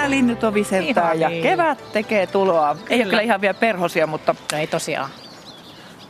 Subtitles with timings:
[0.00, 1.42] kesälinnut on viseltää Ihan ja niin.
[1.42, 2.76] kevät tekee tuloa.
[2.90, 5.10] Ei ole kyllä ihan vielä perhosia, mutta No ei tosiaan.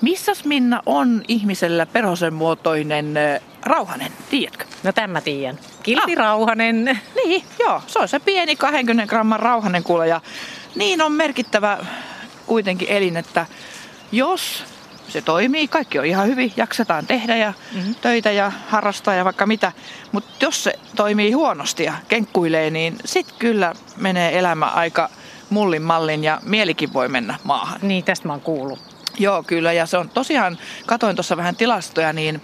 [0.00, 4.64] missäs Minna on ihmisellä perhosen muotoinen äh, rauhanen, tiedätkö?
[4.82, 5.58] No tämän mä tiedän.
[5.82, 7.00] Kilpi Rauhanen.
[7.24, 10.20] Niin, joo, se on se pieni 20 gramman rauhanen kuule ja
[10.74, 11.78] niin on merkittävä
[12.46, 13.46] kuitenkin elin, että
[14.12, 14.64] jos
[15.10, 17.94] se toimii, kaikki on ihan hyvin, jaksetaan tehdä ja mm-hmm.
[17.94, 19.72] töitä ja harrastaa ja vaikka mitä,
[20.12, 25.10] mutta jos se toimii huonosti ja kenkkuilee, niin sit kyllä menee elämä aika
[25.50, 27.80] mullin mallin ja mielikin voi mennä maahan.
[27.82, 28.78] Niin, tästä mä oon kuullut.
[29.18, 29.72] Joo, kyllä.
[29.72, 32.42] Ja se on tosiaan, katoin tuossa vähän tilastoja, niin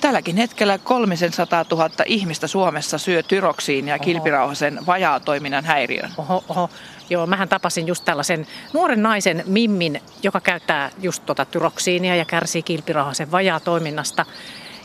[0.00, 6.10] tälläkin hetkellä 300 000 ihmistä Suomessa syö tyroksiin ja kilpirauhasen vajaatoiminnan häiriön.
[6.18, 6.70] Oho, oho.
[7.10, 12.62] Joo, mähän tapasin just tällaisen nuoren naisen Mimmin, joka käyttää just tota tyroksiinia ja kärsii
[12.62, 14.26] kilpirahasen vajaa toiminnasta.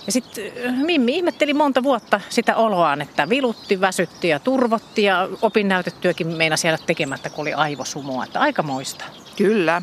[0.05, 0.43] Ja sitten
[0.85, 6.83] Mimmi ihmetteli monta vuotta sitä oloaan, että vilutti, väsytti ja turvotti ja opinnäytetyökin meinasi jäädä
[6.85, 8.23] tekemättä, kun oli aivosumua.
[8.23, 9.05] Että aika moista.
[9.37, 9.81] Kyllä.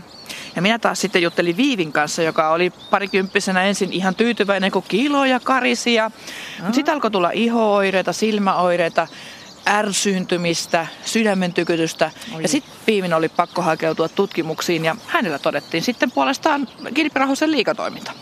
[0.56, 5.40] Ja minä taas sitten juttelin Viivin kanssa, joka oli parikymppisenä ensin ihan tyytyväinen, kun kiloja
[5.40, 5.94] karisi.
[5.94, 6.10] Ja...
[6.58, 9.08] Mutta sitten alkoi tulla ihooireita, silmäoireita,
[9.70, 12.10] ärsyyntymistä, sydämen tykytystä.
[12.34, 12.42] Oi.
[12.42, 18.12] Ja sitten Viivin oli pakko hakeutua tutkimuksiin ja hänellä todettiin sitten puolestaan kilpirahoisen liikatoiminta.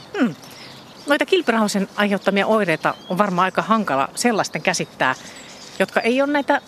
[1.06, 5.14] Noita kilpirahosen aiheuttamia oireita on varmaan aika hankala sellaisten käsittää,
[5.78, 6.60] jotka ei ole näitä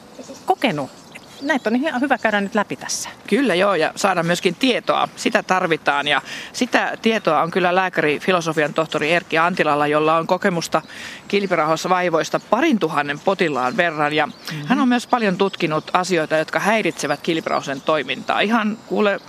[0.46, 0.99] kokenut.
[1.42, 3.08] Näitä on ihan hyvä käydä nyt läpi tässä.
[3.26, 5.08] Kyllä joo, ja saada myöskin tietoa.
[5.16, 10.82] Sitä tarvitaan, ja sitä tietoa on kyllä lääkäri, filosofian tohtori Erkki Antilalla, jolla on kokemusta
[11.28, 14.12] kilpirahoissa vaivoista parin tuhannen potilaan verran.
[14.12, 14.66] Ja mm-hmm.
[14.66, 18.40] hän on myös paljon tutkinut asioita, jotka häiritsevät kilpirahosen toimintaa.
[18.40, 19.20] Ihan kuule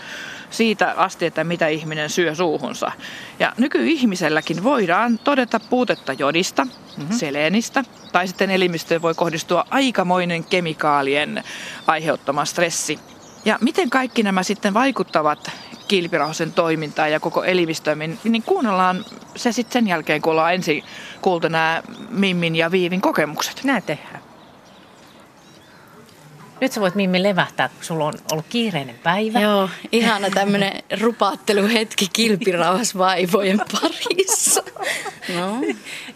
[0.52, 2.91] siitä asti, että mitä ihminen syö suuhunsa.
[3.39, 7.16] Ja nykyihmiselläkin voidaan todeta puutetta jodista, mm-hmm.
[7.17, 11.44] seleenistä, tai sitten elimistöön voi kohdistua aikamoinen kemikaalien
[11.88, 12.99] aiheuttama stressi.
[13.45, 15.51] Ja miten kaikki nämä sitten vaikuttavat
[15.88, 20.83] kilpirahosen toimintaan ja koko elimistöön, niin kuunnellaan se sitten sen jälkeen, kun ollaan ensin
[21.22, 23.62] kuultu nämä Mimmin ja Viivin kokemukset.
[23.63, 24.31] Näin tehdään.
[26.61, 29.39] Nyt sä voit Mimmi levähtää, kun sulla on ollut kiireinen päivä.
[29.39, 34.63] Joo, ihana tämmönen rupaatteluhetki kilpirauhasvaivojen parissa.
[35.35, 35.61] No,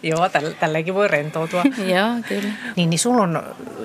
[0.02, 1.62] Joo, tällä, tälläkin voi rentoutua.
[1.96, 2.48] joo, kyllä.
[2.76, 3.42] Niin, niin sulla on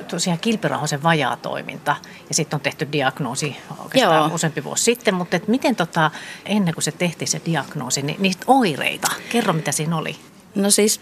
[0.08, 1.96] tosiaan kilpirahosen vajaa toiminta
[2.30, 4.36] ja sitten on tehty diagnoosi oikeastaan Joo.
[4.36, 6.12] useampi vuosi sitten, mutta et miten tota,
[6.46, 10.16] ennen kuin se tehtiin se diagnoosi, niin niistä oireita, kerro mitä siinä oli.
[10.56, 11.02] No siis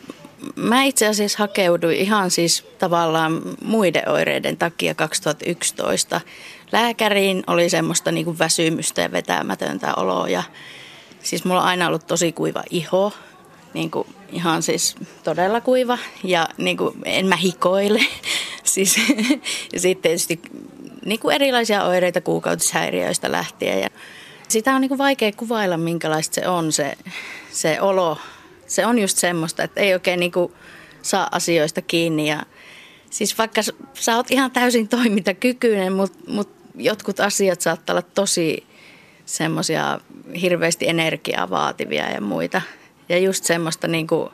[0.56, 6.22] mä itse asiassa hakeuduin ihan siis tavallaan muiden oireiden takia 2011.
[6.72, 10.44] Lääkäriin oli semmoista niin kuin väsymystä ja vetämätöntä oloa ja
[11.24, 13.14] siis mulla on aina ollut tosi kuiva iho,
[13.74, 18.06] niin kuin ihan siis todella kuiva ja niin kuin en mä hikoile.
[18.64, 18.98] siis,
[19.74, 20.42] ja sitten tietysti
[21.06, 23.90] niin kuin erilaisia oireita kuukautishäiriöistä lähtien ja
[24.48, 26.98] sitä on niin kuin vaikea kuvailla, minkälaista se on se,
[27.52, 28.18] se olo.
[28.70, 30.54] Se on just semmoista, että ei oikein niin kuin
[31.02, 32.30] saa asioista kiinni.
[32.30, 32.44] Ja
[33.10, 33.62] siis vaikka
[33.94, 38.68] sä oot ihan täysin toimintakykyinen, mutta mut jotkut asiat saattaa olla tosi
[39.26, 40.00] semmoisia
[40.42, 42.62] hirveästi energiaa vaativia ja muita.
[43.10, 44.30] Ja just semmoista niin kuin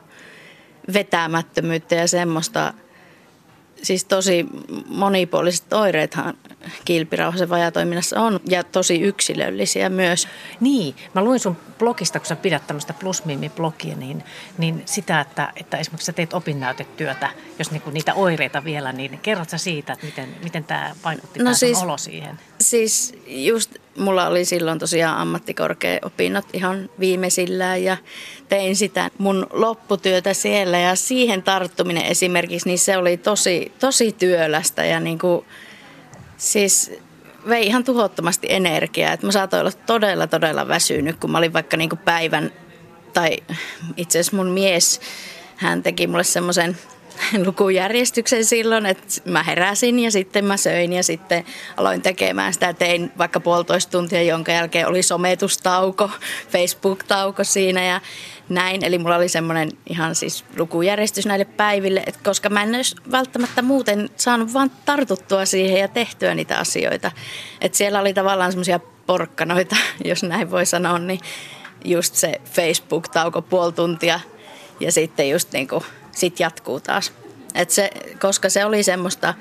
[0.92, 2.74] vetämättömyyttä ja semmoista,
[3.82, 4.46] siis tosi
[4.86, 6.38] monipuoliset oireethan
[6.84, 10.28] kilpirauhasen vajatoiminnassa on ja tosi yksilöllisiä myös.
[10.60, 14.24] Niin, mä luin sun blogista, kun sä pidät tämmöistä plusmimi-blogia, niin,
[14.58, 19.50] niin sitä, että, että esimerkiksi sä teet opinnäytetyötä, jos niinku niitä oireita vielä, niin kerrot
[19.50, 22.38] sä siitä, että miten, miten tämä vaikutti No no siis, siis- olo siihen?
[22.60, 27.96] Siis just mulla oli silloin tosiaan ammattikorkea-opinnot ihan viimeisillään ja
[28.48, 34.84] tein sitä mun lopputyötä siellä ja siihen tarttuminen esimerkiksi, niin se oli tosi, tosi työlästä
[34.84, 35.44] ja niin kuin,
[36.36, 36.92] siis
[37.48, 39.12] vei ihan tuhottomasti energiaa.
[39.12, 42.52] Et mä saatoin olla todella, todella väsynyt, kun mä olin vaikka niin kuin päivän,
[43.12, 43.36] tai
[43.96, 45.00] itse asiassa mun mies,
[45.56, 46.76] hän teki mulle semmoisen
[47.46, 51.44] lukujärjestyksen silloin, että mä heräsin ja sitten mä söin ja sitten
[51.76, 52.72] aloin tekemään sitä.
[52.72, 56.10] Tein vaikka puolitoista tuntia, jonka jälkeen oli sometustauko,
[56.52, 58.00] Facebook-tauko siinä ja
[58.48, 58.84] näin.
[58.84, 63.62] Eli mulla oli semmoinen ihan siis lukujärjestys näille päiville, että koska mä en olisi välttämättä
[63.62, 67.10] muuten saanut vaan tartuttua siihen ja tehtyä niitä asioita.
[67.60, 71.20] Että siellä oli tavallaan semmoisia porkkanoita, jos näin voi sanoa, niin
[71.84, 74.20] just se Facebook-tauko puoli tuntia
[74.80, 75.84] ja sitten just niin kuin,
[76.16, 77.12] sit jatkuu taas.
[77.54, 77.90] Et se,
[78.20, 79.34] koska se oli semmoista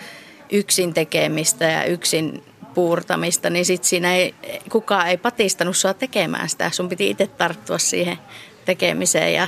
[0.51, 2.44] yksin tekemistä ja yksin
[2.74, 4.36] puurtamista, niin sit siinä ei,
[4.72, 6.69] kukaan ei patistanut sua tekemään sitä.
[6.69, 8.18] Sun piti itse tarttua siihen
[8.66, 9.48] tekemiseen ja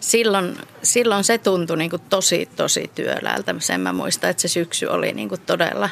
[0.00, 3.54] silloin, silloin se tuntui niin kuin tosi, tosi työläältä.
[3.58, 5.90] Sen mä muistan, että se syksy oli niin kuin todella,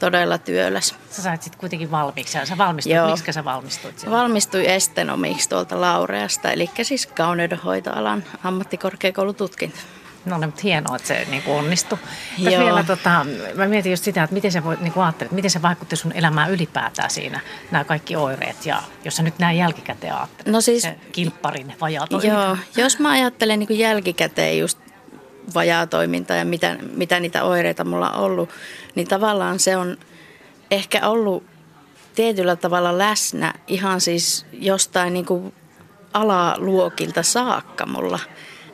[0.00, 0.94] todella työläs.
[1.10, 2.38] Sä sait sitten kuitenkin valmiiksi.
[2.44, 2.96] Sä valmistuit.
[2.96, 3.10] Joo.
[3.10, 4.18] Miksi sä valmistuit siellä?
[4.18, 9.78] Valmistuin estenomiksi tuolta Laureasta, eli siis kauneudenhoitoalan ammattikorkeakoulututkinto.
[10.24, 11.98] No niin, mutta hienoa, että se niin kuin onnistui.
[12.44, 15.50] Tässä vielä, tota, mä mietin just sitä, että miten se, voi, niin kuin ajattelet, miten
[15.50, 17.40] se vaikutti sun elämään ylipäätään siinä,
[17.70, 18.66] nämä kaikki oireet.
[18.66, 23.10] Ja jos sä nyt näin jälkikäteen ajattelet, no siis, se kilpparin vajaa Joo, jos mä
[23.10, 24.78] ajattelen niin kuin jälkikäteen just
[25.54, 28.50] vajaa toimintaa ja mitä, mitä niitä oireita mulla on ollut,
[28.94, 29.96] niin tavallaan se on
[30.70, 31.44] ehkä ollut
[32.14, 35.54] tietyllä tavalla läsnä ihan siis jostain niin kuin
[36.12, 38.18] alaluokilta saakka mulla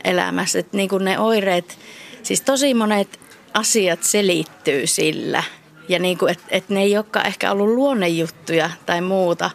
[0.05, 0.59] elämässä.
[0.59, 1.79] Että niin kuin ne oireet,
[2.23, 3.21] siis tosi monet
[3.55, 5.43] asiat selittyy sillä.
[5.89, 9.51] Ja niin kuin, että et ne ei olekaan ehkä ollut luonnejuttuja tai muuta,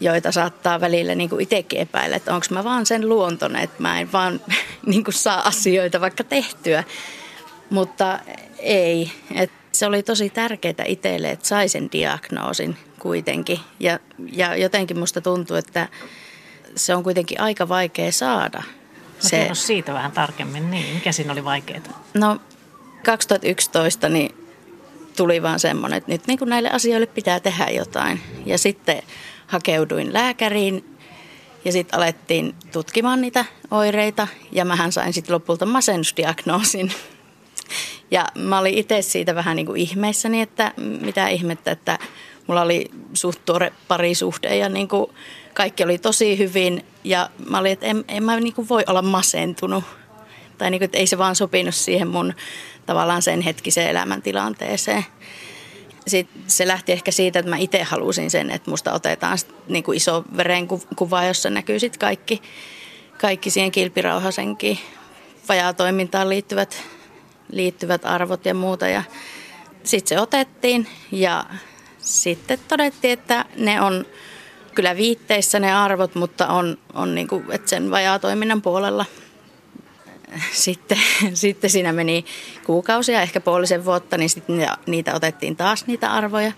[0.00, 4.00] joita saattaa välillä niin kuin itsekin epäillä, että onko mä vaan sen luontoinen, että mä
[4.00, 4.40] en vaan
[4.86, 6.84] niin kuin saa asioita vaikka tehtyä.
[7.70, 8.18] Mutta
[8.58, 9.12] ei.
[9.34, 13.60] Et se oli tosi tärkeää itselle, että sai sen diagnoosin kuitenkin.
[13.80, 13.98] Ja,
[14.32, 15.88] ja jotenkin musta tuntuu, että
[16.76, 18.62] se on kuitenkin aika vaikea saada.
[19.22, 19.50] No se...
[19.52, 22.04] siitä vähän tarkemmin, niin mikä siinä oli vaikeaa?
[22.14, 22.40] No
[23.04, 24.34] 2011 niin
[25.16, 28.20] tuli vaan semmoinen, että nyt niin kuin näille asioille pitää tehdä jotain.
[28.46, 29.02] Ja sitten
[29.46, 30.98] hakeuduin lääkäriin
[31.64, 36.92] ja sitten alettiin tutkimaan niitä oireita ja mähän sain sitten lopulta masennusdiagnoosin.
[38.10, 41.98] Ja mä olin itse siitä vähän niin kuin ihmeissäni, että mitä ihmettä, että
[42.46, 45.10] mulla oli suht tuore parisuhde ja niin kuin
[45.58, 49.02] kaikki oli tosi hyvin ja mä olin, että en, en mä niin kuin voi olla
[49.02, 49.84] masentunut.
[50.58, 52.34] Tai niin kuin, että ei se vaan sopinut siihen mun
[52.86, 55.04] tavallaan sen hetkiseen elämäntilanteeseen.
[56.06, 59.38] Sitten se lähti ehkä siitä, että mä itse halusin sen, että musta otetaan
[59.68, 62.42] niin kuin iso verenkuva, jossa näkyy sitten kaikki,
[63.20, 64.78] kaikki siihen kilpirauhasenkin
[65.76, 66.82] toimintaan liittyvät,
[67.52, 68.88] liittyvät arvot ja muuta.
[68.88, 69.02] Ja
[69.84, 71.44] sitten se otettiin ja
[71.98, 74.04] sitten todettiin, että ne on
[74.78, 77.90] kyllä viitteissä ne arvot, mutta on, on niin kuin, että sen
[78.20, 79.04] toiminnan puolella–
[80.52, 80.98] sitten,
[81.34, 82.24] sitten siinä meni
[82.66, 86.52] kuukausia, ehkä puolisen vuotta, niin sitten niitä, niitä otettiin taas niitä arvoja.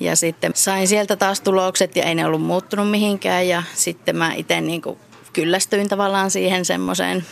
[0.00, 3.48] Ja sitten sain sieltä taas tulokset ja ei ne ollut muuttunut mihinkään.
[3.48, 4.98] Ja sitten mä itse niin kuin
[5.32, 7.26] kyllästyin tavallaan siihen semmoiseen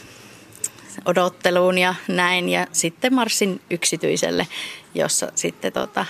[1.04, 2.48] odotteluun ja näin.
[2.48, 4.46] Ja sitten marssin yksityiselle,
[4.94, 6.06] jossa sitten tota,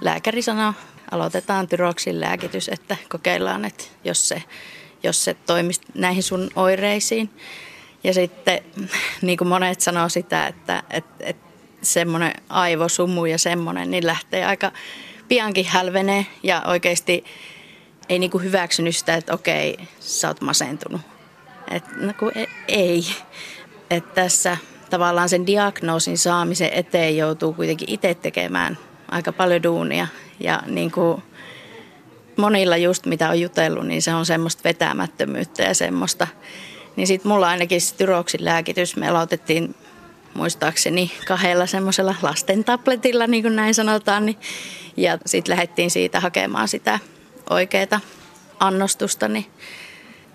[0.00, 0.72] lääkäri sanoi,
[1.10, 4.42] aloitetaan tyroksin lääkitys, että kokeillaan, että jos se,
[5.02, 7.30] jos se toimisi näihin sun oireisiin.
[8.04, 8.60] Ja sitten
[9.22, 11.46] niin kuin monet sanoo sitä, että, että, että
[11.82, 14.72] semmoinen aivosumu ja semmoinen, niin lähtee aika
[15.28, 17.24] piankin hälvenee ja oikeasti
[18.08, 21.00] ei niin kuin hyväksynyt sitä, että okei, sä oot masentunut.
[21.70, 23.06] että no kun e, ei.
[23.90, 24.56] Että tässä
[24.90, 28.78] tavallaan sen diagnoosin saamisen eteen joutuu kuitenkin itse tekemään
[29.10, 30.06] aika paljon duunia.
[30.40, 31.22] Ja niin kuin
[32.36, 36.26] monilla just mitä on jutellut, niin se on semmoista vetämättömyyttä ja semmoista,
[36.96, 39.74] niin sitten mulla ainakin tyroksin lääkitys, me aloitettiin
[40.34, 44.26] muistaakseni kahdella semmoisella lasten tabletilla, niin kuin näin sanotaan.
[44.26, 44.38] Niin,
[44.96, 46.98] ja sitten lähdettiin siitä hakemaan sitä
[47.50, 48.00] oikeaa
[48.60, 49.46] annostusta, niin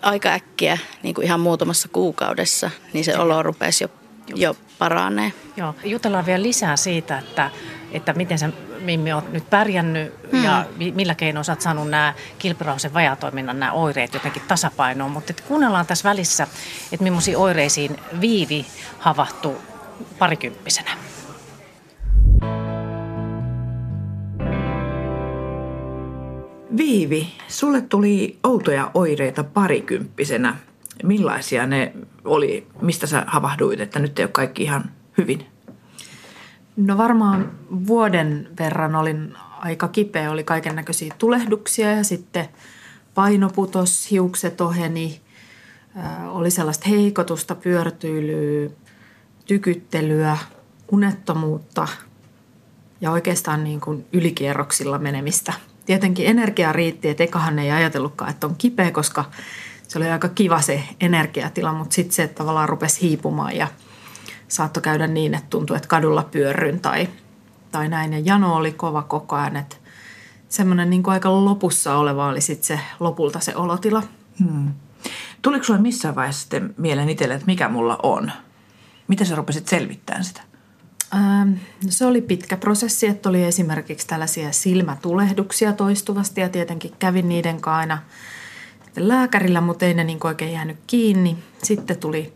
[0.02, 3.90] aika äkkiä, niin kuin ihan muutamassa kuukaudessa, niin se olo rupesi jo,
[4.36, 5.34] jo paranee.
[5.58, 7.52] Joo, jutellaan vielä lisää siitä, että,
[7.92, 10.44] että miten sä Mimmi oot nyt pärjännyt hmm.
[10.44, 15.12] ja millä keinoin sä oot saanut nämä kilpirauhasen vajatoiminnan nämä oireet jotenkin tasapainoon.
[15.12, 16.48] Mutta kuunnellaan tässä välissä,
[16.92, 18.66] että millaisiin oireisiin Viivi
[19.00, 19.62] havahtuu
[20.20, 20.92] parikymppisenä.
[26.78, 30.56] Viivi, sulle tuli outoja oireita parikymppisenä.
[31.04, 31.94] Millaisia ne
[32.26, 32.68] oli?
[32.82, 35.51] Mistä sä havahduit, että nyt ei ole kaikki ihan hyvin?
[36.86, 37.52] No varmaan
[37.88, 42.50] vuoden verran olin aika kipeä, oli kaiken näköisiä tulehduksia ja sitten
[43.14, 45.22] paino putos, hiukset oheni,
[46.28, 48.70] oli sellaista heikotusta, pyörtyilyä,
[49.46, 50.38] tykyttelyä,
[50.92, 51.88] unettomuutta
[53.02, 55.54] ja oikeastaan niin kuin ylikierroksilla menemistä.
[55.86, 59.26] Tietenkin energia riitti, että ekahan ei ajatellutkaan, että on kipeä, koska
[59.88, 63.68] se oli aika kiva se energiatila, mutta sitten se tavallaan rupesi hiipumaan ja–
[64.52, 67.08] saattoi käydä niin, että tuntui, että kadulla pyörryn tai,
[67.72, 68.14] tai näin.
[68.14, 69.76] Ja jano oli kova koko ajan, että
[70.50, 74.04] semmoinen niin kuin aika lopussa oleva oli sitten se lopulta se olotila.
[74.40, 74.74] Hmm.
[75.42, 78.32] Tuliko sinulle missään vaiheessa sitten mieleen itselle, että mikä mulla on?
[79.08, 80.42] Miten sä rupesit selvittämään sitä?
[81.14, 81.50] Ähm,
[81.86, 87.62] no se oli pitkä prosessi, että oli esimerkiksi tällaisia silmätulehduksia toistuvasti ja tietenkin kävin niiden
[87.62, 87.98] kanssa aina
[88.98, 91.38] lääkärillä, mutta ei ne niin oikein jäänyt kiinni.
[91.64, 92.34] Sitten tuli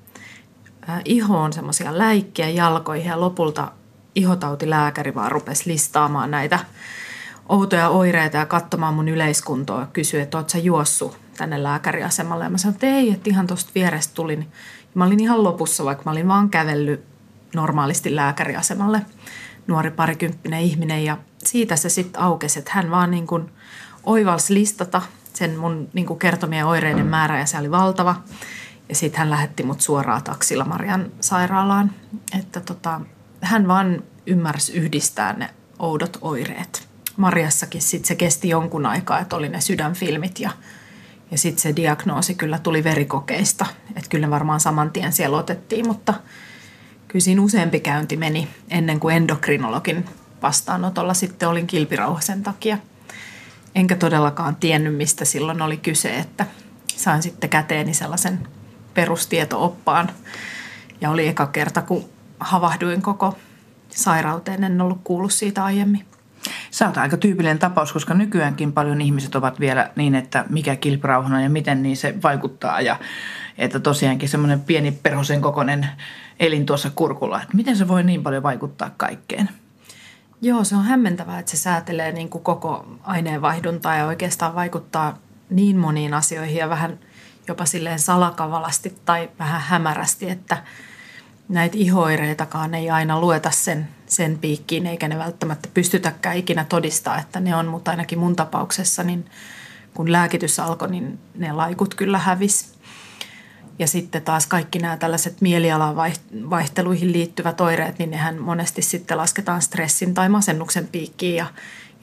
[1.05, 3.71] ihoon semmoisia läikkiä jalkoihin ja lopulta
[4.15, 6.59] ihotautilääkäri vaan rupesi listaamaan näitä
[7.49, 9.87] outoja oireita ja katsomaan mun yleiskuntoa.
[9.93, 12.43] Kysyi, että oot sä juossut tänne lääkäriasemalle.
[12.43, 14.51] Ja mä sanoin, että ei, että ihan tuosta vierestä tulin.
[14.93, 17.03] Mä olin ihan lopussa, vaikka mä olin vaan kävellyt
[17.55, 19.01] normaalisti lääkäriasemalle.
[19.67, 23.51] Nuori parikymppinen ihminen ja siitä se sitten aukesi, että hän vaan niin kuin
[24.03, 25.01] oivalsi listata
[25.33, 28.15] sen mun niin kuin kertomien oireiden määrä ja se oli valtava.
[28.89, 31.91] Ja sitten hän lähetti mut suoraan taksilla Marian sairaalaan.
[32.39, 33.01] Että tota,
[33.41, 35.49] hän vaan ymmärsi yhdistää ne
[35.79, 36.87] oudot oireet.
[37.17, 40.51] Marjassakin sitten se kesti jonkun aikaa, että oli ne sydänfilmit ja,
[41.31, 43.65] ja sitten se diagnoosi kyllä tuli verikokeista.
[43.89, 46.13] Että kyllä varmaan saman tien siellä otettiin, mutta
[47.07, 50.05] kyllä siinä useampi käynti meni ennen kuin endokrinologin
[50.41, 52.77] vastaanotolla sitten olin kilpirauhasen takia.
[53.75, 56.45] Enkä todellakaan tiennyt, mistä silloin oli kyse, että
[56.87, 58.47] sain sitten käteeni sellaisen
[58.95, 60.09] perustieto-oppaan.
[61.01, 62.05] Ja oli eka kerta, kun
[62.39, 63.37] havahduin koko
[63.89, 66.05] sairauteen, en ollut kuullut siitä aiemmin.
[66.71, 71.41] Sä oot aika tyypillinen tapaus, koska nykyäänkin paljon ihmiset ovat vielä niin, että mikä kilpirauhana
[71.41, 72.81] ja miten niin se vaikuttaa.
[72.81, 72.99] Ja
[73.57, 75.87] että tosiaankin semmoinen pieni perhosen kokoinen
[76.39, 79.49] elin tuossa kurkulla, että miten se voi niin paljon vaikuttaa kaikkeen?
[80.41, 85.17] Joo, se on hämmentävää, että se säätelee niin kuin koko aineenvaihduntaa ja oikeastaan vaikuttaa
[85.49, 86.99] niin moniin asioihin ja vähän
[87.47, 90.63] jopa silleen salakavalasti tai vähän hämärästi, että
[91.49, 97.39] näitä ihoireitakaan ei aina lueta sen, sen piikkiin, eikä ne välttämättä pystytäkään ikinä todistaa, että
[97.39, 99.25] ne on, mutta ainakin mun tapauksessa, niin
[99.93, 102.75] kun lääkitys alkoi, niin ne laikut kyllä hävis.
[103.79, 110.13] Ja sitten taas kaikki nämä tällaiset mielialavaihteluihin liittyvät oireet, niin nehän monesti sitten lasketaan stressin
[110.13, 111.45] tai masennuksen piikkiin ja,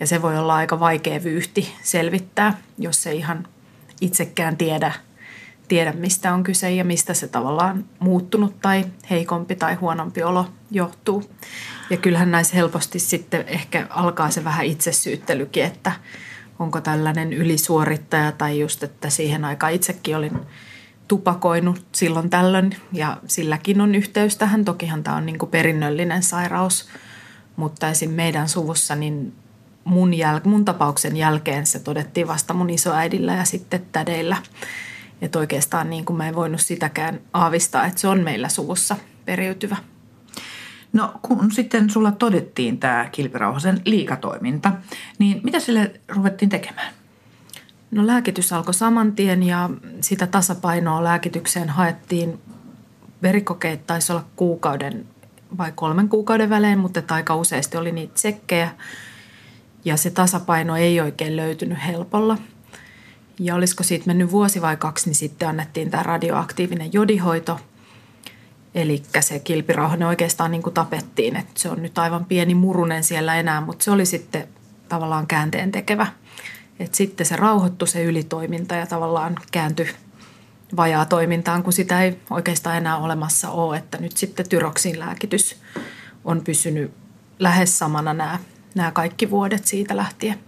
[0.00, 3.46] ja se voi olla aika vaikea vyyhti selvittää, jos se ihan
[4.00, 4.92] itsekään tiedä,
[5.68, 11.30] tiedä, mistä on kyse ja mistä se tavallaan muuttunut tai heikompi tai huonompi olo johtuu.
[11.90, 15.92] Ja kyllähän näissä helposti sitten ehkä alkaa se vähän itsesyyttelykin, että
[16.58, 20.40] onko tällainen ylisuorittaja tai just, että siihen aikaan itsekin olin
[21.08, 24.64] tupakoinut silloin tällöin ja silläkin on yhteys tähän.
[24.64, 26.88] Tokihan tämä on niin perinnöllinen sairaus,
[27.56, 28.10] mutta esim.
[28.10, 29.32] meidän suvussa niin
[29.84, 34.36] mun, jäl- mun tapauksen jälkeen se todettiin vasta mun isoäidillä ja sitten tädeillä.
[35.22, 39.76] Että oikeastaan niin kuin mä en voinut sitäkään aavistaa, että se on meillä suvussa periytyvä.
[40.92, 44.72] No kun sitten sulla todettiin tämä kilpirauhasen liikatoiminta,
[45.18, 46.92] niin mitä sille ruvettiin tekemään?
[47.90, 52.40] No lääkitys alkoi saman tien ja sitä tasapainoa lääkitykseen haettiin.
[53.22, 55.06] Verikokeet taisi olla kuukauden
[55.58, 58.70] vai kolmen kuukauden välein, mutta aika useasti oli niitä tsekkejä.
[59.84, 62.38] Ja se tasapaino ei oikein löytynyt helpolla.
[63.38, 67.60] Ja olisiko siitä mennyt vuosi vai kaksi, niin sitten annettiin tämä radioaktiivinen jodihoito.
[68.74, 73.36] Eli se kilpirauhanen oikeastaan niin kuin tapettiin, että se on nyt aivan pieni murunen siellä
[73.36, 74.48] enää, mutta se oli sitten
[74.88, 76.06] tavallaan käänteen tekevä–
[76.82, 79.88] et sitten se rauhoittui se ylitoiminta ja tavallaan kääntyi
[80.76, 83.76] vajaa toimintaan, kun sitä ei oikeastaan enää olemassa ole.
[83.76, 85.56] Että nyt sitten tyroksin lääkitys
[86.24, 86.92] on pysynyt
[87.38, 88.38] lähes samana nämä,
[88.74, 90.38] nämä kaikki vuodet siitä lähtien.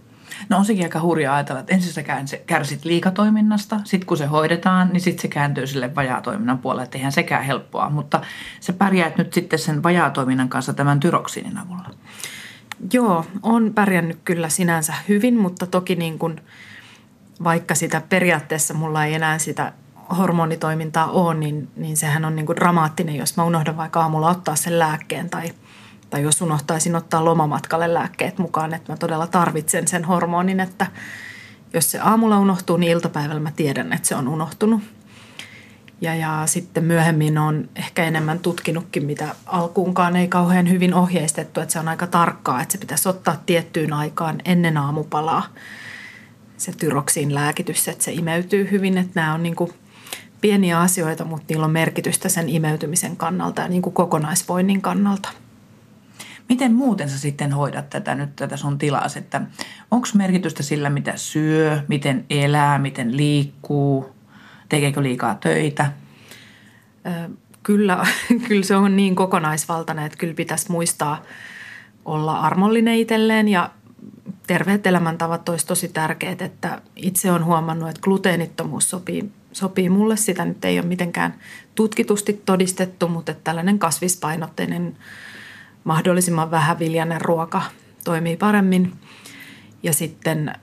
[0.49, 2.03] No on sekin aika hurjaa ajatella, että ensin sä
[2.45, 7.11] kärsit liikatoiminnasta, sitten kun se hoidetaan, niin sitten se kääntyy sille vajaatoiminnan puolelle, että eihän
[7.11, 7.89] sekään helppoa.
[7.89, 8.21] Mutta
[8.59, 11.89] sä pärjäät nyt sitten sen vajaatoiminnan kanssa tämän tyroksiinin avulla.
[12.93, 16.41] Joo, on pärjännyt kyllä sinänsä hyvin, mutta toki niin kuin,
[17.43, 19.73] vaikka sitä periaatteessa mulla ei enää sitä
[20.17, 24.55] hormonitoimintaa ole, niin, niin sehän on niin kuin dramaattinen, jos mä unohdan vaikka aamulla ottaa
[24.55, 25.51] sen lääkkeen tai,
[26.15, 30.87] tai jos unohtaisin ottaa lomamatkalle lääkkeet mukaan, että mä todella tarvitsen sen hormonin, että
[31.73, 34.81] jos se aamulla unohtuu, niin iltapäivällä mä tiedän, että se on unohtunut.
[36.01, 41.73] Ja, ja sitten myöhemmin on ehkä enemmän tutkinutkin, mitä alkuunkaan ei kauhean hyvin ohjeistettu, että
[41.73, 45.43] se on aika tarkkaa, että se pitäisi ottaa tiettyyn aikaan ennen aamupalaa
[46.57, 49.71] se tyroksiin lääkitys, että se imeytyy hyvin, että nämä on niin kuin
[50.41, 55.29] pieniä asioita, mutta niillä on merkitystä sen imeytymisen kannalta ja niin kuin kokonaisvoinnin kannalta.
[56.49, 59.41] Miten muuten sä sitten hoidat tätä nyt tätä sun tilas, että
[59.91, 64.15] onko merkitystä sillä, mitä syö, miten elää, miten liikkuu,
[64.69, 65.91] Tekeekö liikaa töitä?
[67.63, 68.05] Kyllä,
[68.47, 71.21] kyllä se on niin kokonaisvaltainen, että kyllä pitäisi muistaa
[72.05, 73.69] olla armollinen itselleen ja
[74.47, 80.17] terveet elämäntavat olisi tosi tärkeät, että itse olen huomannut, että gluteenittomuus sopii, sopii mulle.
[80.17, 81.35] Sitä nyt ei ole mitenkään
[81.75, 84.97] tutkitusti todistettu, mutta tällainen kasvispainotteinen
[85.85, 87.61] mahdollisimman vähäviljainen ruoka
[88.03, 88.93] toimii paremmin.
[89.83, 90.53] Ja sitten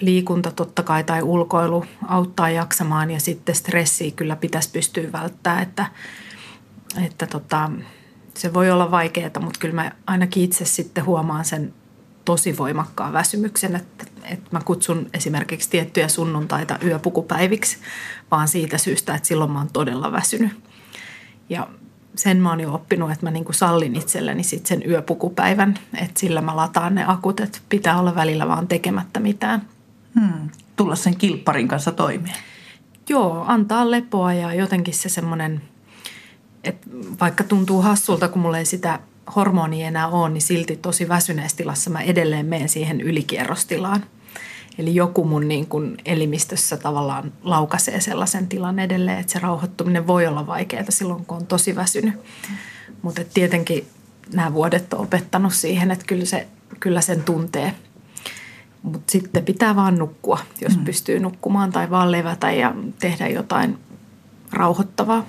[0.00, 5.86] liikunta totta kai tai ulkoilu auttaa jaksamaan ja sitten stressiä kyllä pitäisi pystyä välttämään, että,
[7.04, 7.70] että tota,
[8.34, 11.74] se voi olla vaikeaa, mutta kyllä mä ainakin itse sitten huomaan sen
[12.24, 17.78] tosi voimakkaan väsymyksen, että, että mä kutsun esimerkiksi tiettyjä sunnuntaita yöpukupäiviksi,
[18.30, 20.52] vaan siitä syystä, että silloin mä oon todella väsynyt.
[21.48, 21.68] Ja
[22.16, 26.20] sen mä oon jo oppinut, että mä niin kuin sallin itselleni sit sen yöpukupäivän, että
[26.20, 29.62] sillä mä lataan ne akut, että pitää olla välillä vaan tekemättä mitään.
[30.20, 30.48] Hmm.
[30.76, 32.36] Tulla sen kilpparin kanssa toimeen.
[33.08, 35.62] Joo, antaa lepoa ja jotenkin se semmoinen,
[36.64, 36.88] että
[37.20, 39.00] vaikka tuntuu hassulta, kun mulla ei sitä
[39.36, 44.04] hormonia enää ole, niin silti tosi väsyneessä tilassa mä edelleen menen siihen ylikierrostilaan.
[44.78, 50.26] Eli joku mun niin kuin elimistössä tavallaan laukaisee sellaisen tilan edelleen, että se rauhoittuminen voi
[50.26, 52.14] olla vaikeaa silloin, kun on tosi väsynyt.
[53.02, 53.86] Mutta tietenkin
[54.32, 56.46] nämä vuodet on opettanut siihen, että kyllä, se,
[56.80, 57.74] kyllä sen tuntee.
[58.82, 60.84] Mutta sitten pitää vaan nukkua, jos mm.
[60.84, 63.78] pystyy nukkumaan tai vaan levätä ja tehdä jotain
[64.52, 65.26] rauhoittavaa.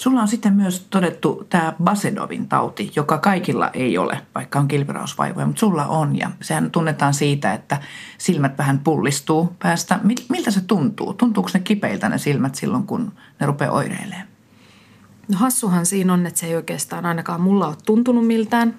[0.00, 5.46] Sulla on sitten myös todettu tämä Basedovin tauti, joka kaikilla ei ole, vaikka on kilpirausvaivoja,
[5.46, 6.18] mutta sulla on.
[6.18, 7.80] Ja sehän tunnetaan siitä, että
[8.18, 10.00] silmät vähän pullistuu päästä.
[10.28, 11.14] Miltä se tuntuu?
[11.14, 14.26] Tuntuuko ne kipeiltä ne silmät silloin, kun ne rupeaa oireilemaan?
[15.28, 18.74] No hassuhan siinä on, että se ei oikeastaan ainakaan mulla ole tuntunut miltään.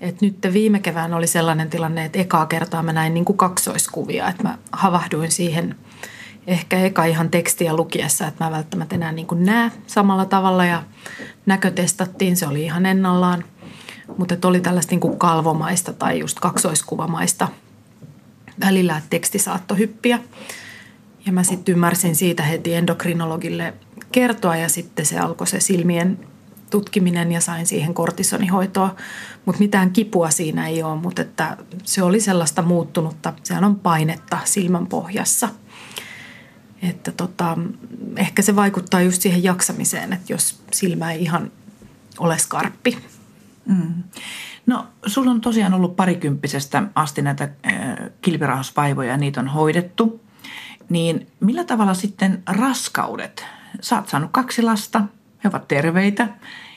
[0.00, 4.28] Et nyt viime kevään oli sellainen tilanne, että ekaa kertaa mä näin niin kuin kaksoiskuvia,
[4.28, 5.74] että mä havahduin siihen–
[6.48, 10.82] ehkä eka ihan tekstiä lukiessa, että mä välttämättä enää niin kuin näe samalla tavalla ja
[11.46, 13.44] näkö testattiin, se oli ihan ennallaan.
[14.18, 17.48] Mutta oli tällaista niin kuin kalvomaista tai just kaksoiskuvamaista
[18.60, 20.18] välillä, että teksti saattoi hyppiä.
[21.26, 23.74] Ja mä sitten ymmärsin siitä heti endokrinologille
[24.12, 26.18] kertoa ja sitten se alkoi se silmien
[26.70, 28.94] tutkiminen ja sain siihen kortisonihoitoa.
[29.44, 33.32] Mutta mitään kipua siinä ei ole, mutta että se oli sellaista muuttunutta.
[33.42, 35.48] Sehän on painetta silmän pohjassa–
[36.82, 37.58] että tota,
[38.16, 41.52] ehkä se vaikuttaa just siihen jaksamiseen, että jos silmä ei ihan
[42.18, 42.98] ole skarppi.
[43.66, 44.02] Mm.
[44.66, 50.20] No, sulla on tosiaan ollut parikymppisestä asti näitä äh, ja niitä on hoidettu.
[50.88, 53.44] Niin millä tavalla sitten raskaudet?
[53.80, 55.02] Sä oot saanut kaksi lasta,
[55.44, 56.28] he ovat terveitä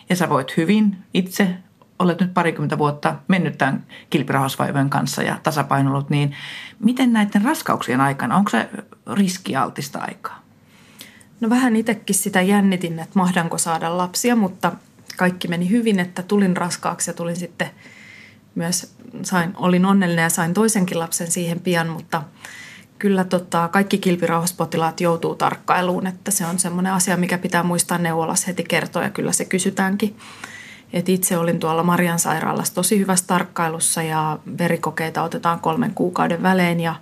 [0.09, 1.57] ja sä voit hyvin itse
[2.01, 6.35] olet nyt parikymmentä vuotta mennyt tämän kilpirahasvaivojen kanssa ja tasapainollut, niin
[6.79, 8.69] miten näiden raskauksien aikana, onko se
[9.13, 10.41] riskialtista aikaa?
[11.39, 14.71] No vähän itsekin sitä jännitin, että mahdanko saada lapsia, mutta
[15.17, 17.69] kaikki meni hyvin, että tulin raskaaksi ja tulin sitten
[18.55, 22.23] myös, sain, olin onnellinen ja sain toisenkin lapsen siihen pian, mutta
[22.99, 28.47] kyllä tota, kaikki kilpirauhaspotilaat joutuu tarkkailuun, että se on semmoinen asia, mikä pitää muistaa neuvolassa
[28.47, 30.17] heti kertoa ja kyllä se kysytäänkin.
[30.93, 36.79] Et itse olin tuolla Marian sairaalassa tosi hyvässä tarkkailussa ja verikokeita otetaan kolmen kuukauden välein
[36.79, 36.95] ja,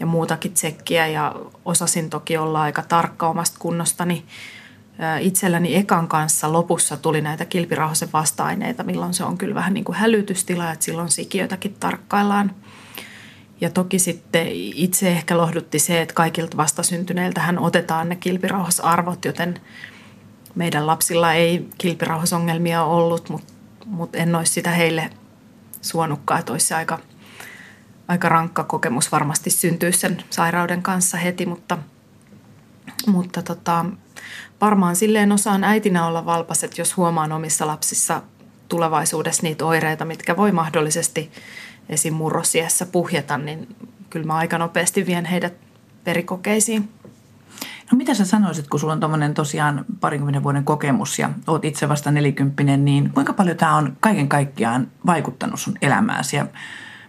[0.00, 4.24] ja muutakin tsekkiä ja osasin toki olla aika tarkka omasta kunnostani.
[5.20, 9.96] Itselläni ekan kanssa lopussa tuli näitä kilpirahoisen vasta-aineita, milloin se on kyllä vähän niin kuin
[9.96, 12.54] hälytystila, että silloin sikiötäkin tarkkaillaan.
[13.60, 19.58] Ja toki sitten itse ehkä lohdutti se, että kaikilta vastasyntyneiltä otetaan ne kilpirauhasarvot, joten–
[20.54, 23.52] meidän lapsilla ei kilpirauhasongelmia ollut, mutta
[23.86, 25.10] mut en olisi sitä heille
[25.82, 26.98] suonutkaan, että olisi aika,
[28.08, 31.78] aika rankka kokemus varmasti syntyä sen sairauden kanssa heti, mutta,
[33.06, 33.84] mutta tota,
[34.60, 38.22] varmaan silleen osaan äitinä olla valpas, että jos huomaan omissa lapsissa
[38.68, 41.30] tulevaisuudessa niitä oireita, mitkä voi mahdollisesti
[41.88, 42.14] esim.
[42.14, 43.76] murrosiässä puhjeta, niin
[44.10, 45.54] kyllä mä aika nopeasti vien heidät
[46.06, 46.88] verikokeisiin.
[47.92, 51.88] No mitä sä sanoisit, kun sulla on tuommoinen tosiaan parinkymmenen vuoden kokemus ja oot itse
[51.88, 56.46] vasta nelikymppinen, niin kuinka paljon tämä on kaiken kaikkiaan vaikuttanut sun elämääsi ja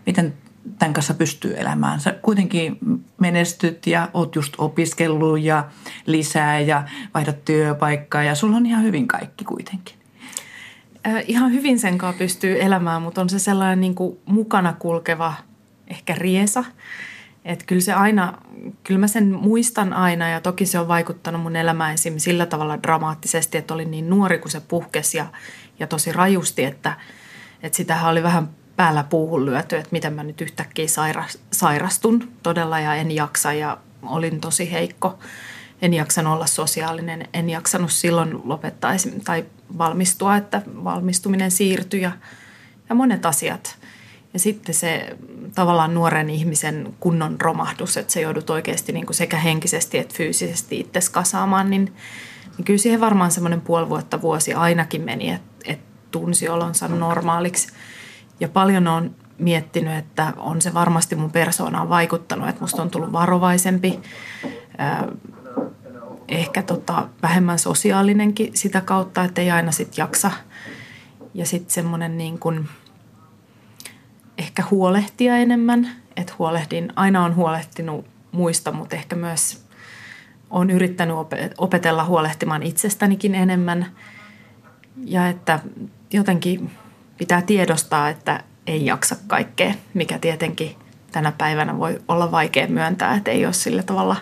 [0.06, 0.34] miten
[0.80, 2.00] tämän kanssa pystyy elämään?
[2.00, 2.78] Sä kuitenkin
[3.20, 5.66] menestyt ja oot just opiskellut ja
[6.06, 9.96] lisää ja vaihdat työpaikkaa ja sulla on ihan hyvin kaikki kuitenkin.
[11.08, 15.34] Äh, ihan hyvin sen kanssa pystyy elämään, mutta on se sellainen niin kuin mukana kulkeva
[15.88, 16.64] ehkä riesa.
[17.46, 18.38] Että kyllä se aina,
[18.84, 22.14] kyllä mä sen muistan aina ja toki se on vaikuttanut mun elämään esim.
[22.18, 25.26] sillä tavalla dramaattisesti, että olin niin nuori, kun se puhkesi ja,
[25.80, 26.94] ja tosi rajusti, että,
[27.64, 30.86] että sitähän oli vähän päällä puuhun lyöty, että miten mä nyt yhtäkkiä
[31.52, 35.20] sairastun todella ja en jaksa ja olin tosi heikko.
[35.82, 38.92] En jaksanut olla sosiaalinen, en jaksanut silloin lopettaa
[39.24, 39.46] tai
[39.78, 42.12] valmistua, että valmistuminen siirtyi ja,
[42.90, 43.76] ja monet asiat–
[44.34, 45.18] ja sitten se
[45.56, 50.80] tavallaan nuoren ihmisen kunnon romahdus, että se joudut oikeasti niin kuin sekä henkisesti että fyysisesti
[50.80, 51.94] itse kasaamaan, niin,
[52.58, 57.68] niin kyllä siihen varmaan semmoinen puoli vuotta, vuosi ainakin meni, että, että tunsi olonsa normaaliksi.
[58.40, 63.12] Ja paljon on miettinyt, että on se varmasti mun persoonaan vaikuttanut, että musta on tullut
[63.12, 64.00] varovaisempi.
[66.28, 70.32] ehkä tota, vähemmän sosiaalinenkin sitä kautta, että ei aina sit jaksa.
[71.34, 72.70] Ja sitten semmoinen niin kuin,
[74.38, 79.66] ehkä huolehtia enemmän, että huolehdin, aina on huolehtinut muista, mutta ehkä myös
[80.50, 81.16] on yrittänyt
[81.58, 83.86] opetella huolehtimaan itsestänikin enemmän.
[85.06, 85.60] Ja että
[86.14, 86.72] jotenkin
[87.18, 90.76] pitää tiedostaa, että ei jaksa kaikkea, mikä tietenkin
[91.12, 94.16] tänä päivänä voi olla vaikea myöntää, että ei ole sillä tavalla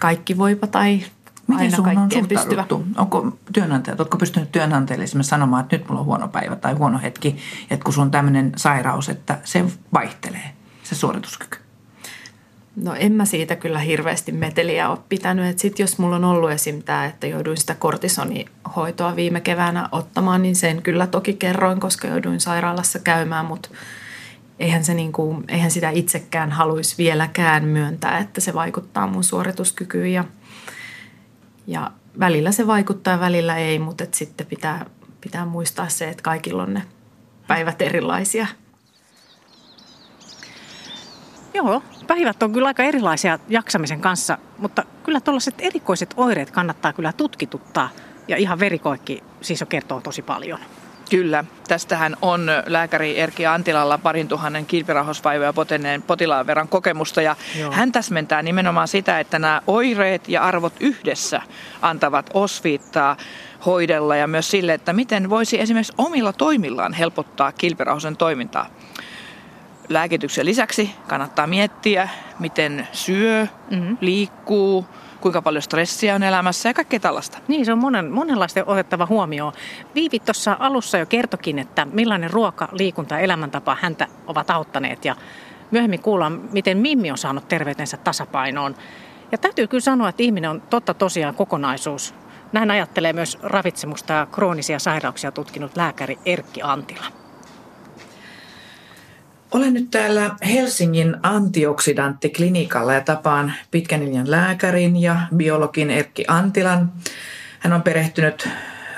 [0.00, 1.00] kaikki voipa tai
[1.46, 2.66] Miten aina kaikkeen on pystyvä.
[2.96, 6.98] Onko työnantajat, oletko pystynyt työnantajille esimerkiksi sanomaan, että nyt mulla on huono päivä tai huono
[7.02, 7.36] hetki,
[7.70, 10.52] että kun sulla on tämmöinen sairaus, että se vaihtelee,
[10.82, 11.58] se suorituskyky?
[12.82, 15.58] No en mä siitä kyllä hirveästi meteliä ole pitänyt.
[15.58, 16.82] Sitten jos mulla on ollut esim.
[16.82, 22.40] tämä, että jouduin sitä kortisonihoitoa viime keväänä ottamaan, niin sen kyllä toki kerroin, koska jouduin
[22.40, 23.68] sairaalassa käymään, mutta
[24.58, 30.12] eihän, se niin kuin, eihän sitä itsekään haluaisi vieläkään myöntää, että se vaikuttaa mun suorituskykyyn
[30.12, 30.24] ja,
[31.66, 31.90] ja
[32.20, 34.86] välillä se vaikuttaa välillä ei, mutta sitten pitää,
[35.20, 36.82] pitää muistaa se, että kaikilla on ne
[37.46, 38.46] päivät erilaisia–
[41.54, 47.12] Joo, päivät on kyllä aika erilaisia jaksamisen kanssa, mutta kyllä tuollaiset erikoiset oireet kannattaa kyllä
[47.12, 47.88] tutkituttaa.
[48.28, 50.58] Ja ihan verikoikki siis jo kertoo tosi paljon.
[51.10, 51.44] Kyllä.
[51.68, 57.22] Tästähän on lääkäri Erki Antilalla parin tuhannen kilpirahosvaivoja poteneen potilaan verran kokemusta.
[57.22, 57.72] Ja Joo.
[57.72, 61.42] hän täsmentää nimenomaan sitä, että nämä oireet ja arvot yhdessä
[61.82, 63.16] antavat osviittaa
[63.66, 68.66] hoidella ja myös sille, että miten voisi esimerkiksi omilla toimillaan helpottaa kilpirahosen toimintaa
[69.90, 73.96] lääkityksen lisäksi kannattaa miettiä, miten syö, mm-hmm.
[74.00, 74.86] liikkuu,
[75.20, 77.38] kuinka paljon stressiä on elämässä ja kaikkea tällaista.
[77.48, 79.52] Niin, se on monen, monenlaista otettava huomioon.
[79.94, 85.16] Viivi tuossa alussa jo kertokin, että millainen ruoka, liikunta ja elämäntapa häntä ovat auttaneet ja
[85.70, 88.74] myöhemmin kuullaan, miten Mimmi on saanut terveytensä tasapainoon.
[89.32, 92.14] Ja täytyy kyllä sanoa, että ihminen on totta tosiaan kokonaisuus.
[92.52, 97.19] Näin ajattelee myös ravitsemusta ja kroonisia sairauksia tutkinut lääkäri Erkki Antila.
[99.50, 106.92] Olen nyt täällä Helsingin antioksidanttiklinikalla ja tapaan pitkän linjan lääkärin ja biologin Erkki Antilan.
[107.58, 108.48] Hän on perehtynyt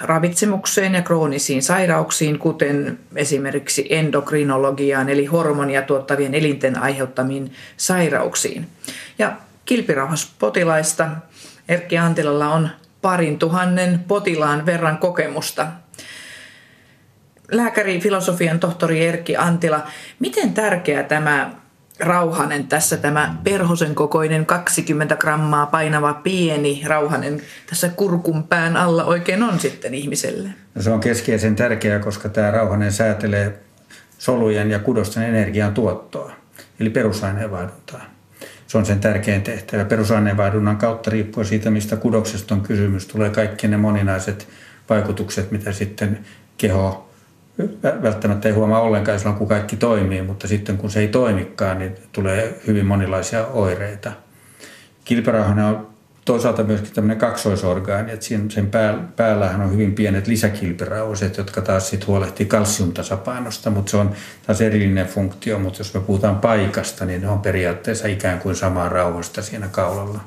[0.01, 8.67] ravitsemukseen ja kroonisiin sairauksiin, kuten esimerkiksi endokrinologiaan eli hormonia tuottavien elinten aiheuttamiin sairauksiin.
[9.19, 9.33] Ja
[9.65, 11.09] kilpirauhaspotilaista
[11.69, 12.69] Erkki Antilalla on
[13.03, 15.67] parin tuhannen potilaan verran kokemusta
[17.51, 19.87] lääkäri, filosofian tohtori Erkki Antila,
[20.19, 21.51] miten tärkeä tämä
[22.01, 29.43] rauhanen tässä, tämä perhosen kokoinen 20 grammaa painava pieni rauhanen tässä kurkun pään alla oikein
[29.43, 30.49] on sitten ihmiselle?
[30.75, 33.61] No se on keskeisen tärkeää, koska tämä rauhanen säätelee
[34.19, 36.33] solujen ja kudosten energian tuottoa,
[36.81, 38.05] eli perusaineenvaihduntaa.
[38.67, 39.85] Se on sen tärkein tehtävä.
[39.85, 44.49] Perusaineenvaihdunnan kautta riippuen siitä, mistä kudoksesta on kysymys, tulee kaikki ne moninaiset
[44.91, 46.19] vaikutukset, mitä sitten
[46.59, 47.12] keho
[48.03, 51.95] välttämättä ei huomaa ollenkaan silloin, kun kaikki toimii, mutta sitten kun se ei toimikaan, niin
[52.13, 54.13] tulee hyvin monilaisia oireita.
[55.05, 55.87] Kilpirauhanen on
[56.25, 58.71] toisaalta myöskin tämmöinen kaksoisorgaani, että sen
[59.17, 64.11] päällähän on hyvin pienet lisäkilpirauhaset, jotka taas sitten huolehtii kalsiumtasapainosta, mutta se on
[64.47, 68.89] taas erillinen funktio, mutta jos me puhutaan paikasta, niin ne on periaatteessa ikään kuin samaa
[68.89, 70.21] rauhasta siinä kaulalla.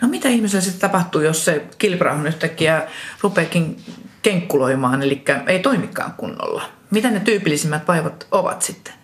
[0.00, 2.82] No mitä ihmiselle sitten tapahtuu, jos se kilpirauhan yhtäkkiä
[3.22, 3.76] rupeekin
[4.22, 6.62] kenkkuloimaan, eli ei toimikaan kunnolla.
[6.90, 8.94] Mitä ne tyypillisimmät vaivat ovat sitten?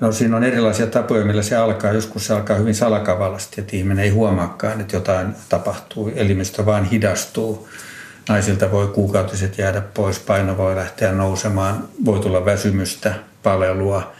[0.00, 1.92] No siinä on erilaisia tapoja, millä se alkaa.
[1.92, 6.12] Joskus se alkaa hyvin salakavallasti, että ihminen ei huomaakaan, että jotain tapahtuu.
[6.14, 7.68] Elimistö vaan hidastuu.
[8.28, 14.12] Naisilta voi kuukautiset jäädä pois, paino voi lähteä nousemaan, voi tulla väsymystä, palelua,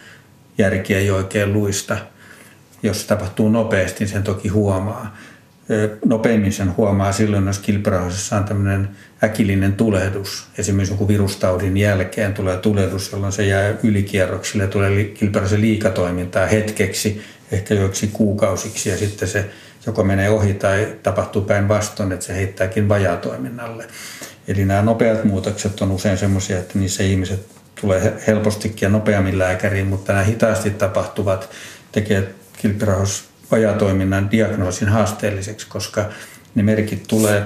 [0.57, 1.97] järki ei oikein luista.
[2.83, 5.17] Jos se tapahtuu nopeasti, niin sen toki huomaa
[6.05, 8.89] nopeimmin sen huomaa silloin, jos kilpirauhasessa on tämmöinen
[9.23, 10.47] äkillinen tulehdus.
[10.57, 17.73] Esimerkiksi joku virustaudin jälkeen tulee tulehdus, jolloin se jää ylikierroksille, tulee kilpirauhasen liikatoimintaa hetkeksi, ehkä
[17.73, 19.45] joiksi kuukausiksi ja sitten se
[19.85, 23.87] joko menee ohi tai tapahtuu päinvastoin, että se heittääkin vajaatoiminnalle.
[24.47, 27.45] Eli nämä nopeat muutokset on usein semmoisia, että niissä ihmiset
[27.81, 31.49] tulee helpostikin ja nopeammin lääkäriin, mutta nämä hitaasti tapahtuvat
[31.91, 36.09] tekee kilpirauhas vajatoiminnan diagnoosin haasteelliseksi, koska
[36.55, 37.45] ne merkit tulee,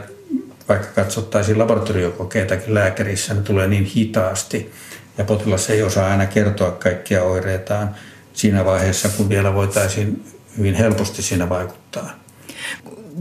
[0.69, 4.71] vaikka katsottaisiin laboratoriokokeitakin lääkärissä, ne tulee niin hitaasti
[5.17, 7.95] ja potilas ei osaa aina kertoa kaikkia oireitaan
[8.33, 10.23] siinä vaiheessa, kun vielä voitaisiin
[10.57, 12.09] hyvin helposti siinä vaikuttaa.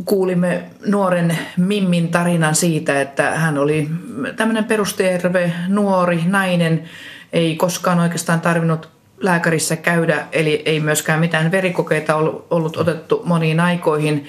[0.05, 3.89] Kuulimme nuoren Mimmin tarinan siitä, että hän oli
[4.37, 6.89] tämmöinen perusterve nuori nainen,
[7.33, 12.17] ei koskaan oikeastaan tarvinnut lääkärissä käydä, eli ei myöskään mitään verikokeita
[12.51, 14.27] ollut otettu moniin aikoihin.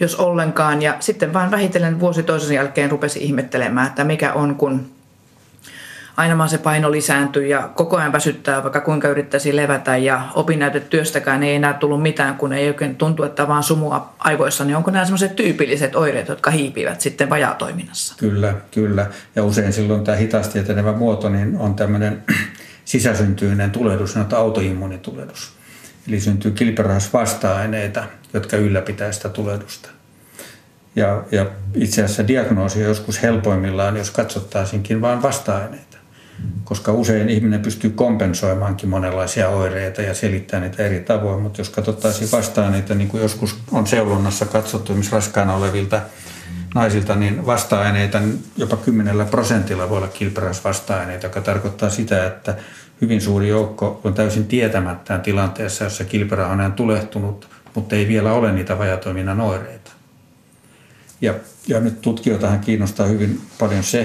[0.00, 0.82] jos ollenkaan.
[0.82, 4.90] Ja sitten vaan vähitellen vuosi toisen jälkeen rupesi ihmettelemään, että mikä on, kun
[6.16, 11.42] aina vaan se paino lisääntyy ja koko ajan väsyttää, vaikka kuinka yrittäisi levätä ja opinnäytetyöstäkään
[11.42, 15.04] ei enää tullut mitään, kun ei oikein tuntu, että vaan sumua aivoissa, niin onko nämä
[15.04, 18.14] semmoiset tyypilliset oireet, jotka hiipivät sitten vajaatoiminnassa?
[18.18, 19.06] Kyllä, kyllä.
[19.36, 22.22] Ja usein silloin tämä hitaasti etenevä muoto niin on tämmöinen
[22.90, 25.52] sisäsyntyinen tulehdus, sanotaan autoimmunitulehdus.
[26.08, 29.88] Eli syntyy kilpirahasvasta-aineita, jotka ylläpitää sitä tulehdusta.
[30.96, 35.96] Ja, ja itse asiassa diagnoosi on joskus helpoimmillaan, jos katsottaisinkin vain vasta-aineita.
[36.64, 41.42] Koska usein ihminen pystyy kompensoimaankin monenlaisia oireita ja selittää niitä eri tavoin.
[41.42, 46.00] Mutta jos katsottaisiin vasta-aineita, niin kuin joskus on seulonnassa katsottu esimerkiksi raskaana olevilta
[46.74, 52.56] naisilta, niin vasta-aineita niin jopa 10 prosentilla voi olla kilpirasvasta-aineita, joka tarkoittaa sitä, että
[53.00, 58.52] hyvin suuri joukko on täysin tietämättään tilanteessa, jossa kilpiraha on tulehtunut, mutta ei vielä ole
[58.52, 59.90] niitä vajatoiminnan oireita.
[61.20, 61.34] Ja,
[61.68, 64.00] ja nyt tutkijoitahan kiinnostaa hyvin paljon se,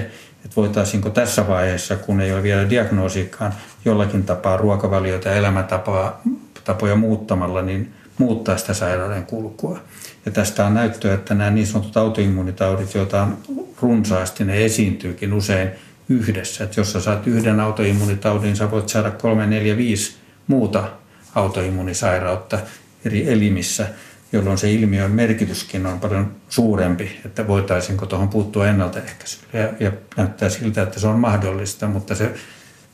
[0.45, 3.53] että voitaisiinko tässä vaiheessa, kun ei ole vielä diagnoosikaan,
[3.85, 9.79] jollakin tapaa ruokavalioita ja elämäntapoja muuttamalla, niin muuttaa sitä sairauden kulkua.
[10.25, 13.37] Ja tästä on näyttöä, että nämä niin sanotut autoimmunitaudit, joita on
[13.81, 15.69] runsaasti, ne esiintyykin usein
[16.09, 16.63] yhdessä.
[16.63, 20.15] Että jos sä saat yhden autoimmunitaudin, sä voit saada kolme, neljä, viisi
[20.47, 20.89] muuta
[21.35, 22.59] autoimmunisairautta
[23.05, 23.87] eri elimissä,
[24.31, 29.47] jolloin se ilmiön merkityskin on paljon suurempi, että voitaisiinko tuohon puuttua ennaltaehkäisyllä.
[29.53, 32.33] Ja, ja näyttää siltä, että se on mahdollista, mutta se,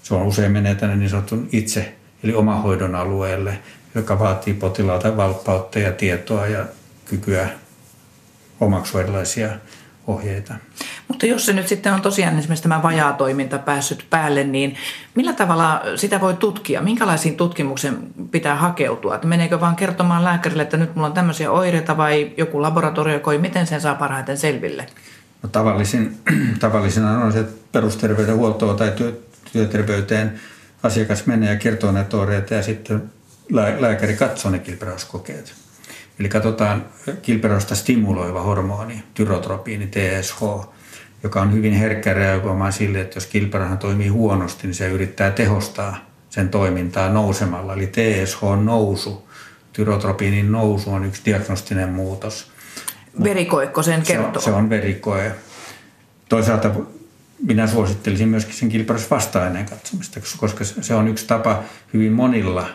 [0.04, 3.60] se on usein menee tänne niin sanotun itse, eli omahoidon alueelle,
[3.96, 6.66] joka vaatii potilaalta valppautta ja tietoa ja
[7.12, 7.50] kykyä
[8.60, 9.50] omaksua erilaisia
[10.08, 10.54] ohjeita.
[11.08, 14.76] Mutta jos se nyt sitten on tosiaan esimerkiksi tämä vajaa-toiminta päässyt päälle, niin
[15.16, 16.82] millä tavalla sitä voi tutkia?
[16.82, 17.98] Minkälaisiin tutkimuksen
[18.32, 19.16] pitää hakeutua?
[19.16, 23.38] Että meneekö vaan kertomaan lääkärille, että nyt mulla on tämmöisiä oireita vai joku laboratorio koi,
[23.38, 24.86] miten sen saa parhaiten selville?
[25.44, 26.18] No, tavallisin,
[26.60, 29.22] tavallisena on se, että perusterveydenhuoltoon tai työ,
[29.54, 30.40] työterveyteen
[30.84, 33.04] asiakas menee ja kertoo näitä oireita ja sitten
[33.80, 35.61] lääkäri katsoo ne kilpirauskokeet.
[36.22, 36.86] Eli katsotaan
[37.22, 40.42] kilpirausta stimuloiva hormoni, tyrotropiini, TSH,
[41.24, 46.06] joka on hyvin herkkä reagoimaan sille, että jos kilpirauha toimii huonosti, niin se yrittää tehostaa
[46.30, 47.74] sen toimintaa nousemalla.
[47.74, 49.28] Eli TSH-nousu,
[49.74, 52.52] tyrotropiinin nousu on yksi diagnostinen muutos.
[53.24, 54.42] Verikoekko sen kertoo?
[54.42, 55.36] Se on, se on verikoe.
[56.30, 56.72] Toisaalta
[57.48, 62.70] minä suosittelisin myöskin sen kilpirasvasta-aineen katsomista, koska se on yksi tapa hyvin monilla,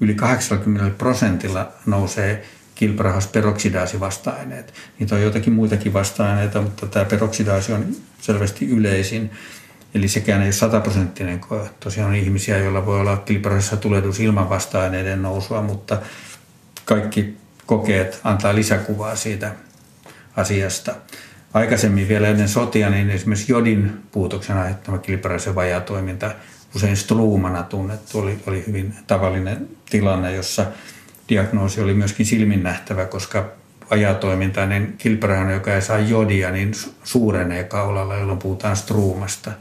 [0.00, 2.44] yli 80 prosentilla nousee
[2.76, 4.74] kilprahas peroksidaasi vasta-aineet.
[4.98, 7.86] Niitä on joitakin muitakin vasta-aineita, mutta tämä peroksidaasi on
[8.20, 9.30] selvästi yleisin.
[9.94, 11.70] Eli sekään ei ole sataprosenttinen koe.
[11.80, 15.98] Tosiaan on ihmisiä, joilla voi olla kilprahassa tulehdus ilman vasta-aineiden nousua, mutta
[16.84, 17.36] kaikki
[17.66, 19.52] kokeet antaa lisäkuvaa siitä
[20.36, 20.94] asiasta.
[21.54, 26.30] Aikaisemmin vielä ennen sotia, niin esimerkiksi jodin puutoksen aiheuttama kilpiraisen vajatoiminta,
[26.74, 30.66] usein struumana tunnettu, oli, oli hyvin tavallinen tilanne, jossa
[31.28, 33.44] diagnoosi oli myöskin silmin nähtävä, koska
[33.90, 36.72] ajatoimintainen kilpirahana, joka ei saa jodia, niin
[37.04, 39.52] suurenee kaulalla, jolloin puhutaan struumasta.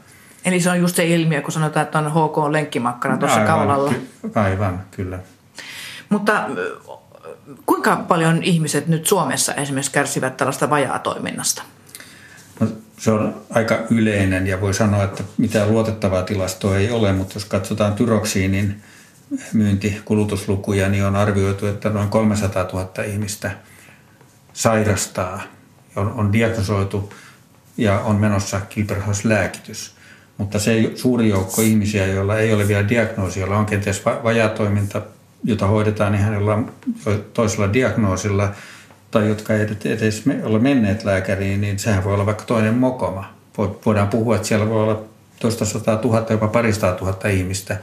[0.46, 3.94] Eli se on just se ilmiö, kun sanotaan, että on HK-lenkkimakkara tuossa aivan, kaulalla.
[3.94, 5.20] Ky- aivan, kyllä.
[6.10, 6.50] Mutta
[7.66, 11.64] kuinka paljon ihmiset nyt Suomessa esimerkiksi kärsivät tällaista vajaatoiminnasta?
[12.60, 17.34] No, se on aika yleinen ja voi sanoa, että mitään luotettavaa tilastoa ei ole, mutta
[17.36, 18.82] jos katsotaan tyroksiinin
[19.54, 23.52] myyntikulutuslukuja, niin on arvioitu, että noin 300 000 ihmistä
[24.54, 25.42] sairastaa,
[25.96, 27.14] on, on diagnosoitu
[27.78, 29.96] ja on menossa kilperhauslääkitys.
[30.38, 35.02] Mutta se suuri joukko ihmisiä, joilla ei ole vielä diagnoosia, joilla on kenties vajatoiminta,
[35.44, 36.72] jota hoidetaan ihan jollain
[37.34, 38.52] toisella diagnoosilla,
[39.12, 43.34] tai jotka ei edes ole menneet lääkäriin, niin sehän voi olla vaikka toinen mokoma.
[43.86, 45.04] Voidaan puhua, että siellä voi olla
[45.40, 47.78] toista sataa tuhatta, jopa parista tuhatta ihmistä,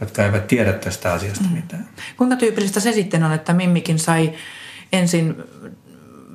[0.00, 1.56] jotka eivät tiedä tästä asiasta mm.
[1.56, 1.88] mitään.
[2.16, 4.32] Kuinka tyypillistä se sitten on, että Mimmikin sai
[4.92, 5.36] ensin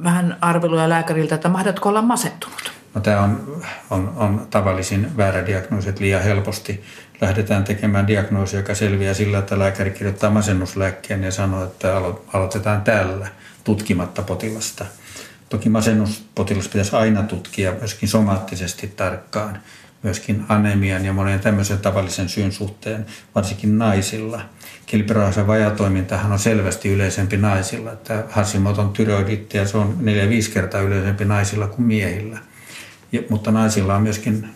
[0.03, 2.71] vähän arveluja lääkäriltä, että mahdatko olla masentunut?
[2.93, 6.83] No, tämä on, on, on tavallisin väärä diagnoosi, että liian helposti
[7.21, 12.81] lähdetään tekemään diagnoosi, joka selviää sillä, että lääkäri kirjoittaa masennuslääkkeen ja sanoo, että alo- aloitetaan
[12.81, 13.27] tällä
[13.63, 14.85] tutkimatta potilasta.
[15.49, 19.59] Toki masennuspotilas pitäisi aina tutkia myöskin somaattisesti tarkkaan
[20.05, 24.41] myöskin anemian ja monen tämmöisen tavallisen syyn suhteen, varsinkin naisilla.
[24.85, 29.97] Kilpirauhasen vajatoimintahan on selvästi yleisempi naisilla, että Hashimoton tyroiditti ja se on
[30.49, 32.39] 4-5 kertaa yleisempi naisilla kuin miehillä.
[33.11, 34.49] Ja, mutta naisilla on myöskin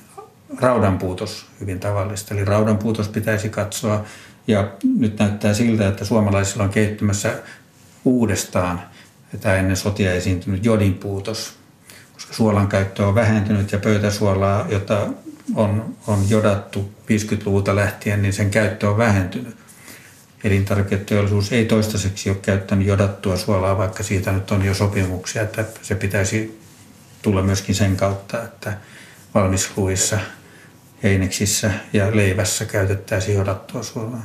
[0.59, 4.03] raudanpuutos hyvin tavallista, eli raudanpuutos pitäisi katsoa
[4.47, 7.33] ja nyt näyttää siltä, että suomalaisilla on kehittymässä
[8.05, 8.81] uudestaan
[9.41, 11.53] tämä ennen sotia esiintynyt jodinpuutos,
[12.13, 15.07] koska suolan käyttö on vähentynyt ja pöytäsuolaa, jota
[15.55, 19.57] on, on jodattu 50-luvulta lähtien, niin sen käyttö on vähentynyt.
[20.43, 25.95] Elintarviketeollisuus ei toistaiseksi ole käyttänyt jodattua suolaa, vaikka siitä nyt on jo sopimuksia, että se
[25.95, 26.61] pitäisi
[27.21, 28.77] tulla myöskin sen kautta, että
[29.33, 30.19] valmisruuissa,
[31.03, 34.23] heineksissä ja leivässä käytettäisiin jodattua suolaa.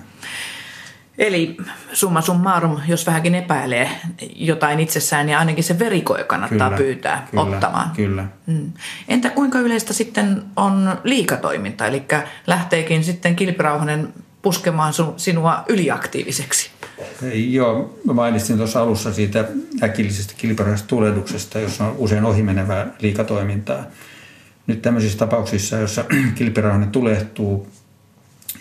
[1.19, 1.57] Eli
[1.93, 3.91] summa summarum, jos vähänkin epäilee
[4.37, 7.91] jotain itsessään, niin ainakin se verikoe kannattaa Kyllä, pyytää kyllä, ottamaan.
[7.91, 8.25] Kyllä.
[8.47, 8.73] Mm.
[9.09, 12.03] Entä kuinka yleistä sitten on liikatoiminta, eli
[12.47, 16.71] lähteekin sitten kilpirauhanen puskemaan sinua yliaktiiviseksi?
[17.51, 19.45] Joo, mä mainitsin tuossa alussa siitä
[19.83, 23.85] äkillisestä kilpirauhasta tulehduksesta, jossa on usein ohimenevää liikatoimintaa.
[24.67, 27.69] Nyt tämmöisissä tapauksissa, jossa kilpirauhanen tulehtuu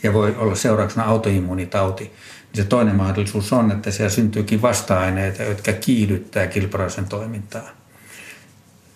[0.04, 2.14] ja voi olla seurauksena autoimmuunitauti, niin
[2.54, 7.70] se toinen mahdollisuus on, että siellä syntyykin vasta-aineita, jotka kiihdyttää kilpirauhasen toimintaa.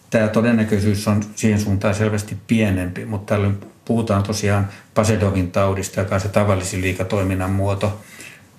[0.09, 6.21] Tämä todennäköisyys on siihen suuntaan selvästi pienempi, mutta tällöin puhutaan tosiaan Pasedovin taudista, joka on
[6.21, 8.01] se tavallisin liikatoiminnan muoto,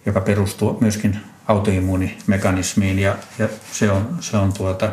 [0.06, 1.16] joka perustuu myöskin
[1.48, 4.92] autoimmuunimekanismiin ja, ja se on, se on tuota,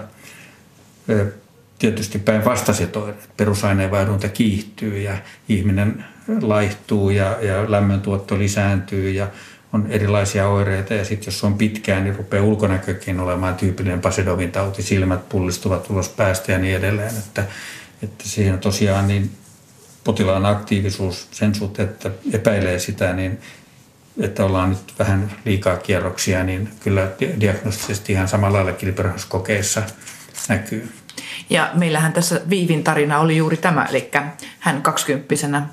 [1.79, 2.97] tietysti päinvastaiset.
[3.37, 5.17] Perusaineenvaihdunta kiihtyy ja
[5.49, 6.05] ihminen
[6.41, 9.27] laihtuu ja, ja lämmöntuotto lisääntyy ja
[9.75, 14.83] on erilaisia oireita ja sitten jos on pitkään, niin rupeaa ulkonäkökin olemaan tyypillinen Pasedovin tauti,
[14.83, 17.17] silmät pullistuvat ulos päästä ja niin edelleen.
[17.17, 17.45] Että,
[18.03, 19.31] että siihen tosiaan niin
[20.03, 23.39] potilaan aktiivisuus sen suhteen, että epäilee sitä, niin
[24.19, 29.83] että ollaan nyt vähän liikaa kierroksia, niin kyllä diagnostisesti ihan samalla lailla kilpirauhaskokeissa
[30.49, 30.91] näkyy.
[31.49, 34.11] Ja meillähän tässä Viivin tarina oli juuri tämä, eli
[34.59, 35.67] hän kaksikymppisenä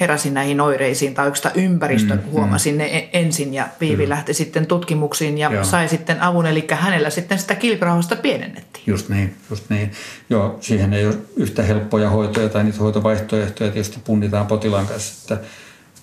[0.00, 2.78] heräsi näihin oireisiin tai oikeastaan ympäristön mm, huomasi mm.
[2.78, 4.10] ne e- ensin ja Viivi mm.
[4.10, 5.64] lähti sitten tutkimuksiin ja Joo.
[5.64, 8.84] sai sitten avun, eli hänellä sitten sitä kilpirauhasta pienennettiin.
[8.86, 9.92] Just niin, just niin.
[10.30, 15.46] Joo, siihen ei ole yhtä helppoja hoitoja tai niitä hoitovaihtoehtoja tietysti punnitaan potilaan kanssa, että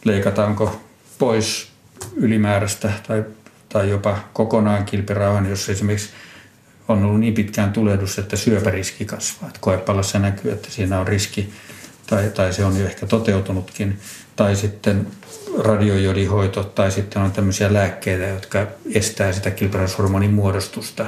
[0.03, 0.81] leikataanko
[1.19, 1.67] pois
[2.15, 3.23] ylimääräistä tai,
[3.69, 6.09] tai jopa kokonaan kilpirauhan, jos esimerkiksi
[6.87, 9.47] on ollut niin pitkään tulehdus, että syöpäriski kasvaa.
[9.47, 11.53] Että koepalassa näkyy, että siinä on riski
[12.09, 13.99] tai, tai se on jo ehkä toteutunutkin,
[14.35, 15.07] tai sitten
[15.59, 21.05] radiojodihoito, tai sitten on tämmöisiä lääkkeitä, jotka estää sitä kilpirauhashormonin muodostusta.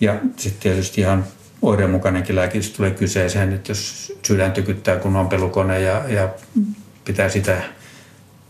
[0.00, 1.24] Ja sitten tietysti ihan
[1.62, 6.28] oireenmukainenkin lääkitys tulee kyseeseen, että jos sydän tykyttää kun on pelukone ja, ja
[7.04, 7.62] pitää sitä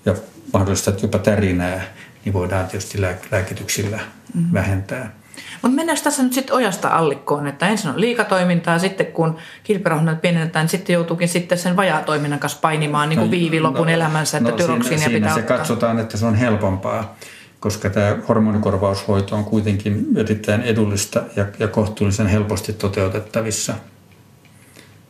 [0.07, 0.15] ja
[0.53, 4.53] mahdollista jopa tärinää, niin voidaan tietysti lääkityksillä mm-hmm.
[4.53, 5.17] vähentää.
[5.62, 10.62] Mutta mennään tässä nyt sitten ojasta allikkoon, että ensin on liikatoimintaa, sitten kun kilpirauhannat pienennetään,
[10.62, 14.51] niin sitten joutuukin sitten sen vajaa-toiminnan kanssa painimaan niin kuin viivi lopun no, elämänsä, että
[14.51, 15.57] no, tyroksiinia siinä, pitää siinä ottaa.
[15.57, 17.16] se katsotaan, että se on helpompaa,
[17.61, 23.74] koska tämä hormonikorvaushoito on kuitenkin erittäin edullista ja, ja kohtuullisen helposti toteutettavissa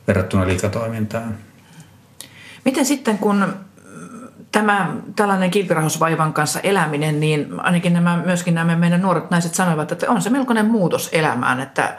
[0.07, 1.35] verrattuna liikatoimintaan.
[2.65, 3.55] Miten sitten, kun
[4.53, 10.11] tämä tällainen kilpirahosvaivan kanssa eläminen, niin ainakin nämä, myöskin nämä meidän nuoret naiset sanoivat, että
[10.11, 11.97] on se melkoinen muutos elämään, että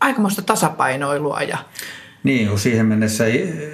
[0.00, 1.42] aikamoista tasapainoilua.
[1.42, 1.58] Ja...
[2.24, 3.24] Niin, kun siihen mennessä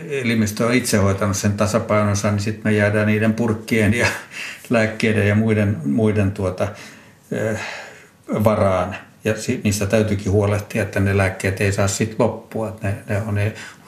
[0.08, 4.06] elimistö on itse hoitanut sen tasapainonsa, niin sitten me jäädään niiden purkkien ja
[4.70, 6.68] lääkkeiden ja muiden, muiden tuota,
[7.52, 7.60] äh,
[8.44, 8.96] varaan.
[9.24, 12.76] Ja niistä täytyykin huolehtia, että ne lääkkeet ei saa sitten loppua.
[12.82, 13.38] Ne, ne on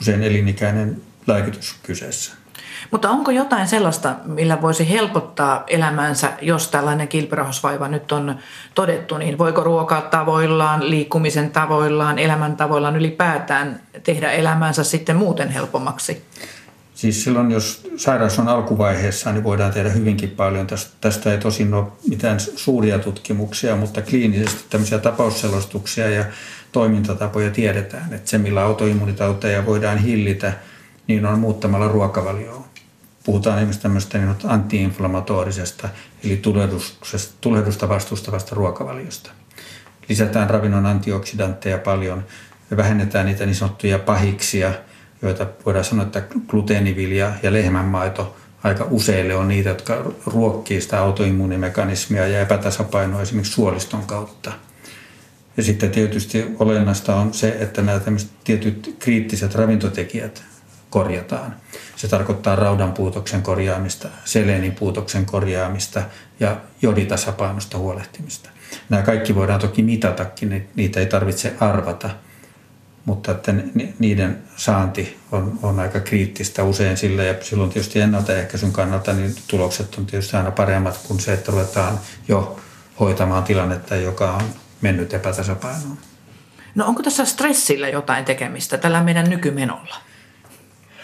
[0.00, 2.32] usein elinikäinen lääkitys kyseessä.
[2.90, 8.38] Mutta onko jotain sellaista, millä voisi helpottaa elämäänsä, jos tällainen kilpirahosvaiva nyt on
[8.74, 16.24] todettu, niin voiko ruokaa tavoillaan, liikkumisen tavoillaan, elämäntavoillaan ylipäätään tehdä elämäänsä sitten muuten helpommaksi?
[16.94, 20.66] Siis silloin, jos sairaus on alkuvaiheessa, niin voidaan tehdä hyvinkin paljon.
[21.00, 26.24] Tästä ei tosin ole mitään suuria tutkimuksia, mutta kliinisesti tämmöisiä tapausselostuksia ja
[26.72, 28.12] toimintatapoja tiedetään.
[28.12, 30.52] Että se, millä autoimmunitauteja voidaan hillitä,
[31.06, 32.73] niin on muuttamalla ruokavalioa
[33.24, 35.88] puhutaan esimerkiksi tämmöistä niin antiinflammatorisesta
[36.24, 36.42] eli
[37.40, 39.30] tulehdusta vastustavasta ruokavaliosta.
[40.08, 42.24] Lisätään ravinnon antioksidantteja paljon
[42.76, 44.72] vähennetään niitä niin sanottuja pahiksia,
[45.22, 52.26] joita voidaan sanoa, että gluteenivilja ja lehmänmaito aika useille on niitä, jotka ruokkii sitä autoimmuunimekanismia
[52.26, 54.52] ja epätasapainoa esimerkiksi suoliston kautta.
[55.56, 58.00] Ja sitten tietysti olennaista on se, että nämä
[58.44, 60.42] tietyt kriittiset ravintotekijät
[60.94, 61.56] korjataan.
[61.96, 66.02] Se tarkoittaa raudanpuutoksen korjaamista, selenipuutoksen korjaamista
[66.40, 68.50] ja joditasapainosta huolehtimista.
[68.88, 72.10] Nämä kaikki voidaan toki mitatakin, niitä ei tarvitse arvata,
[73.04, 73.54] mutta että
[73.98, 79.94] niiden saanti on, on aika kriittistä usein sillä ja silloin tietysti ennaltaehkäisyn kannalta niin tulokset
[79.94, 82.60] on tietysti aina paremmat kuin se, että ruvetaan jo
[83.00, 84.44] hoitamaan tilannetta, joka on
[84.80, 85.98] mennyt epätasapainoon.
[86.74, 89.96] No onko tässä stressillä jotain tekemistä tällä meidän nykymenolla?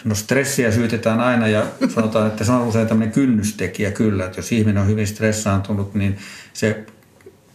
[0.03, 4.51] No stressiä syytetään aina ja sanotaan, että se on usein tämmöinen kynnystekijä kyllä, että jos
[4.51, 6.17] ihminen on hyvin stressaantunut, niin
[6.53, 6.85] se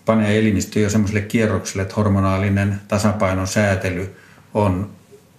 [0.04, 4.16] panee elimistö jo semmoiselle kierrokselle, että hormonaalinen tasapainon säätely
[4.54, 4.90] on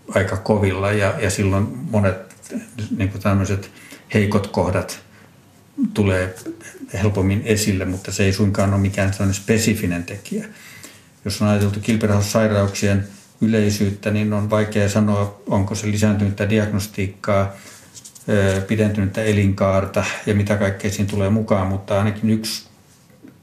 [0.10, 2.16] aika kovilla ja, ja silloin monet
[2.98, 3.72] niin kuin tämmöiset
[4.14, 5.00] heikot kohdat
[5.94, 6.36] tulee
[6.94, 10.46] helpommin esille, mutta se ei suinkaan ole mikään sellainen spesifinen tekijä.
[11.26, 13.08] Jos on ajateltu kilpirauhassairauksien
[13.42, 17.54] yleisyyttä, niin on vaikea sanoa, onko se lisääntynyttä diagnostiikkaa,
[18.68, 22.68] pidentynyttä elinkaarta ja mitä kaikkea siinä tulee mukaan, mutta ainakin yksi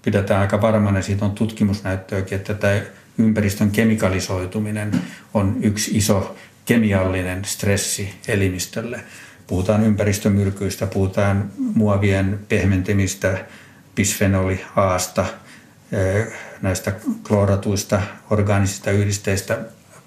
[0.03, 2.80] pidetään aika varmana, siitä on tutkimusnäyttöäkin, että tämä
[3.18, 4.90] ympäristön kemikalisoituminen
[5.34, 9.01] on yksi iso kemiallinen stressi elimistölle.
[9.47, 13.45] Puhutaan ympäristömyrkyistä, puhutaan muovien pehmentemistä,
[13.95, 15.26] bisfenoli Aasta,
[16.62, 16.92] näistä
[17.28, 19.59] klooratuista orgaanisista yhdisteistä,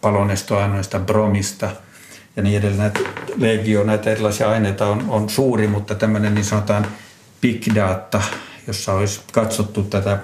[0.02, 1.70] palonestoaineista, bromista
[2.36, 2.80] ja niin edelleen.
[2.80, 3.00] Näitä
[3.38, 6.88] legio, näitä erilaisia aineita on, on suuri, mutta tämmöinen niin sanotaan
[7.41, 8.22] big data,
[8.68, 10.20] jossa olisi katsottu tätä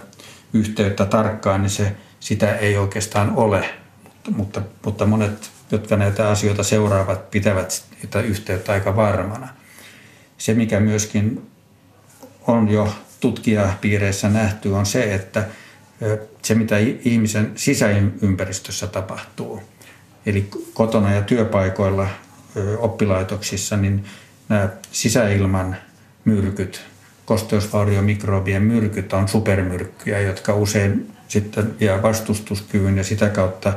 [0.53, 3.69] yhteyttä tarkkaan, niin se, sitä ei oikeastaan ole.
[4.13, 7.71] Mutta, mutta, mutta monet, jotka näitä asioita seuraavat, pitävät
[8.01, 9.47] sitä yhteyttä aika varmana.
[10.37, 11.51] Se, mikä myöskin
[12.47, 15.45] on jo tutkijapiireissä nähty, on se, että
[16.41, 19.63] se, mitä ihmisen sisäympäristössä tapahtuu,
[20.25, 22.07] eli kotona ja työpaikoilla,
[22.77, 24.05] oppilaitoksissa, niin
[24.49, 25.77] nämä sisäilman
[26.25, 26.81] myrkyt,
[27.25, 33.73] kosteusvauriomikrobien myrkyt on supermyrkkyjä, jotka usein sitten vie vastustuskyvyn ja sitä kautta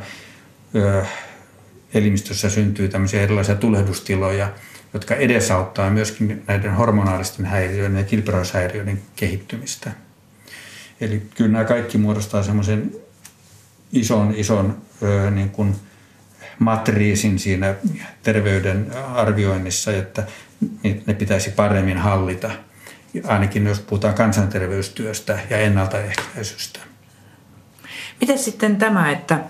[1.94, 4.52] elimistössä syntyy tämmöisiä erilaisia tulehdustiloja,
[4.94, 9.90] jotka edesauttaa myöskin näiden hormonaalisten häiriöiden ja kilpirauhashäiriöiden kehittymistä.
[11.00, 12.92] Eli kyllä nämä kaikki muodostaa semmoisen
[13.92, 14.76] ison, ison
[15.30, 15.76] niin kuin
[16.58, 17.74] matriisin siinä
[18.22, 20.26] terveyden arvioinnissa, että
[21.06, 22.50] ne pitäisi paremmin hallita,
[23.24, 26.80] ainakin jos puhutaan kansanterveystyöstä ja ennaltaehkäisystä.
[28.20, 29.40] Miten sitten tämä, että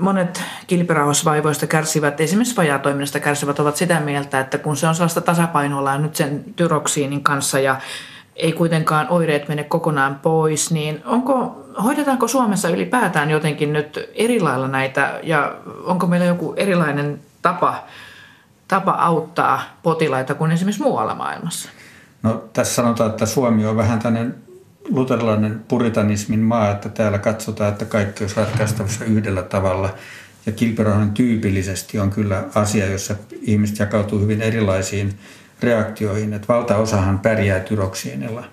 [0.00, 5.98] monet kilpirauhasvaivoista kärsivät, esimerkiksi vajaatoiminnasta kärsivät, ovat sitä mieltä, että kun se on sellaista tasapainolla
[5.98, 7.80] nyt sen tyroksiinin kanssa ja
[8.40, 14.68] ei kuitenkaan oireet mene kokonaan pois, niin onko, hoidetaanko Suomessa ylipäätään jotenkin nyt eri lailla
[14.68, 17.84] näitä ja onko meillä joku erilainen tapa,
[18.68, 21.68] tapa auttaa potilaita kuin esimerkiksi muualla maailmassa?
[22.22, 24.34] No tässä sanotaan, että Suomi on vähän tämmöinen
[24.88, 29.94] luterilainen puritanismin maa, että täällä katsotaan, että kaikki olisi ratkaistavissa yhdellä tavalla.
[30.46, 35.18] Ja kilpirauhan tyypillisesti on kyllä asia, jossa ihmiset jakautuu hyvin erilaisiin
[35.62, 36.32] reaktioihin.
[36.32, 38.44] Että valtaosahan pärjää tyroksiinilla,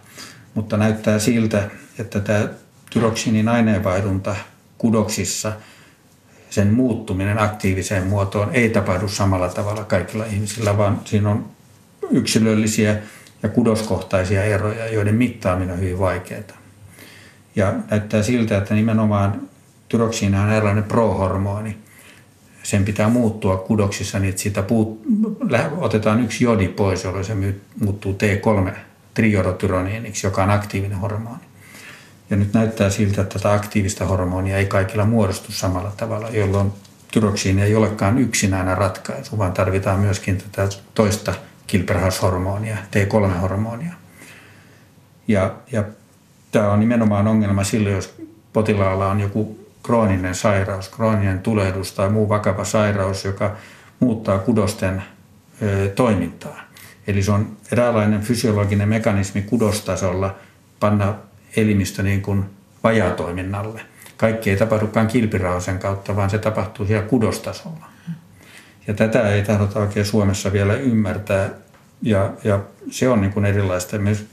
[0.53, 1.64] mutta näyttää siltä,
[1.99, 2.47] että tämä
[2.89, 4.36] tyroksiinin aineenvaihdunta
[4.78, 5.53] kudoksissa,
[6.49, 11.45] sen muuttuminen aktiiviseen muotoon ei tapahdu samalla tavalla kaikilla ihmisillä, vaan siinä on
[12.12, 12.97] yksilöllisiä
[13.43, 16.41] ja kudoskohtaisia eroja, joiden mittaaminen on hyvin vaikeaa.
[17.55, 19.41] Ja näyttää siltä, että nimenomaan
[19.89, 21.78] tyroksiina on erilainen prohormoni.
[22.68, 25.01] Sen pitää muuttua kudoksissa niin, että siitä puut,
[25.78, 27.34] otetaan yksi jodi pois, jolloin se
[27.80, 28.72] muuttuu T3
[29.13, 31.43] triodotyroniiniksi, joka on aktiivinen hormoni.
[32.30, 36.72] Ja nyt näyttää siltä, että tätä aktiivista hormonia ei kaikilla muodostu samalla tavalla, jolloin
[37.11, 41.34] tyroksiini ei olekaan yksinäinen ratkaisu, vaan tarvitaan myöskin tätä toista
[41.68, 43.93] kilperhaushormonia, T3-hormonia.
[45.28, 45.84] Ja, ja
[46.51, 48.15] tämä on nimenomaan ongelma silloin, jos
[48.53, 53.56] potilaalla on joku krooninen sairaus, krooninen tulehdus tai muu vakava sairaus, joka
[54.00, 55.04] muuttaa kudosten
[55.96, 56.62] toimintaa.
[57.08, 60.36] Eli se on eräänlainen fysiologinen mekanismi kudostasolla
[60.80, 61.16] panna
[61.58, 62.46] elimistö niin kuin
[62.84, 63.82] vajatoiminnalle.
[64.18, 67.86] Kaikki ei tapahdukaan kilpirauhasen kautta, vaan se tapahtuu siellä kudostasolla.
[68.88, 71.50] Ja tätä ei tahdota oikein Suomessa vielä ymmärtää.
[72.02, 72.60] Ja, ja
[72.92, 73.98] se on niin kuin erilaista.
[73.98, 74.26] Myös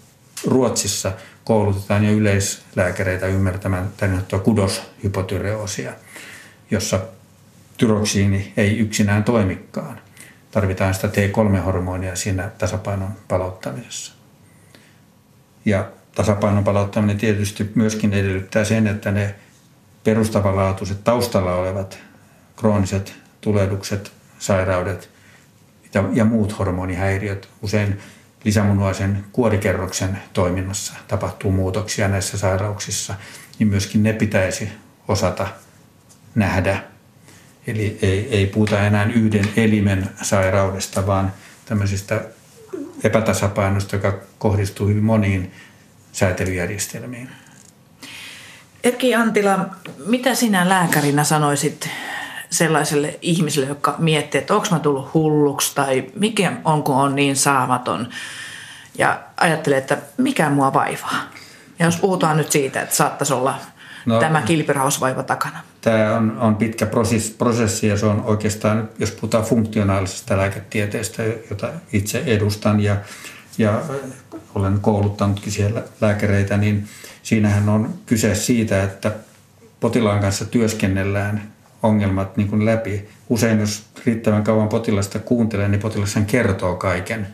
[0.46, 1.12] Ruotsissa
[1.44, 5.92] koulutetaan jo yleislääkäreitä ymmärtämään tänne kudoshypotyreosia,
[6.70, 7.00] jossa
[7.76, 10.00] tyroksiini ei yksinään toimikaan.
[10.50, 14.12] Tarvitaan sitä T3-hormonia siinä tasapainon palauttamisessa.
[15.64, 19.34] Ja tasapainon palauttaminen tietysti myöskin edellyttää sen, että ne
[20.04, 21.98] perustavanlaatuiset taustalla olevat
[22.56, 25.10] krooniset tulehdukset sairaudet
[26.12, 27.48] ja muut hormonihäiriöt.
[27.62, 28.00] Usein
[28.44, 33.14] lisämunuaisen kuorikerroksen toiminnassa tapahtuu muutoksia näissä sairauksissa,
[33.58, 34.68] niin myöskin ne pitäisi
[35.08, 35.48] osata
[36.34, 36.82] nähdä.
[37.66, 41.32] Eli ei, ei puhuta enää yhden elimen sairaudesta, vaan
[41.66, 42.20] tämmöisistä
[43.04, 45.52] epätasapainosta, joka kohdistuu hyvin moniin
[46.12, 47.28] säätelyjärjestelmiin.
[48.84, 49.66] Erki Antila,
[50.06, 51.88] mitä sinä lääkärinä sanoisit
[52.54, 57.36] sellaiselle ihmiselle, joka miettii, että onko mä tullut hulluksi tai mikä on, kun on niin
[57.36, 58.08] saamaton
[58.98, 61.30] ja ajattelee, että mikä mua vaivaa.
[61.78, 63.54] Ja jos puhutaan nyt siitä, että saattaisi olla
[64.06, 65.60] no, tämä kilpirausvaiva takana.
[65.80, 66.86] Tämä on, on pitkä
[67.38, 72.96] prosessi ja se on oikeastaan, jos puhutaan funktionaalisesta lääketieteestä, jota itse edustan ja,
[73.58, 73.80] ja
[74.54, 76.88] olen kouluttanutkin siellä lääkäreitä, niin
[77.22, 79.12] siinähän on kyse siitä, että
[79.80, 81.53] potilaan kanssa työskennellään
[81.84, 83.08] ongelmat niin kuin läpi.
[83.28, 87.26] Usein jos riittävän kauan potilasta kuuntelee, niin potilas kertoo kaiken,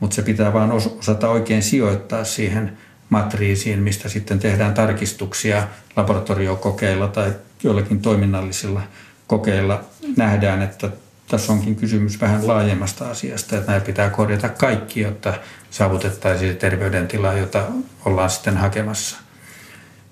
[0.00, 2.78] mutta se pitää vain osata oikein sijoittaa siihen
[3.08, 7.32] matriisiin, mistä sitten tehdään tarkistuksia laboratoriokokeilla tai
[7.62, 8.82] joillakin toiminnallisilla
[9.26, 9.84] kokeilla.
[10.16, 10.90] Nähdään, että
[11.28, 15.34] tässä onkin kysymys vähän laajemmasta asiasta, että näitä pitää korjata kaikki, jotta
[15.70, 17.62] saavutettaisiin terveydentila, jota
[18.04, 19.16] ollaan sitten hakemassa.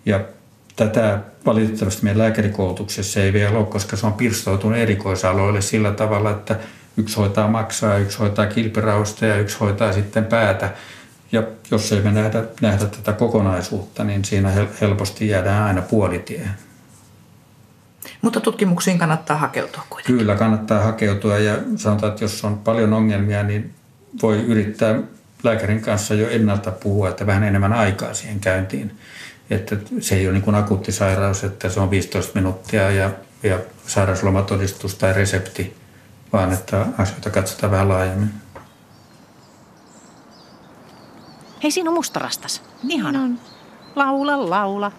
[0.07, 0.21] Ja
[0.77, 6.57] tätä valitettavasti meidän lääkärikoulutuksessa ei vielä ole, koska se on pirstoutunut erikoisaloille sillä tavalla, että
[6.97, 10.71] yksi hoitaa maksaa, yksi hoitaa kilpirausta ja yksi hoitaa sitten päätä.
[11.33, 16.49] Ja jos ei me nähdä, nähdä tätä kokonaisuutta, niin siinä helposti jäädään aina puolitie.
[18.23, 20.19] Mutta tutkimuksiin kannattaa hakeutua kuitenkin.
[20.19, 23.75] Kyllä, kannattaa hakeutua ja sanotaan, että jos on paljon ongelmia, niin
[24.23, 24.99] voi yrittää
[25.43, 28.99] lääkärin kanssa jo ennalta puhua, että vähän enemmän aikaa siihen käyntiin.
[29.51, 33.11] Että se ei ole niin kuin akuutti sairaus, että se on 15 minuuttia ja,
[33.43, 35.77] ja sairauslomatodistus tai resepti,
[36.33, 38.31] vaan että asioita katsotaan vähän laajemmin.
[41.63, 42.63] Hei, siinä on mustarastas.
[42.89, 43.23] Ihana.
[43.23, 43.39] On.
[43.97, 44.93] Laula, laula.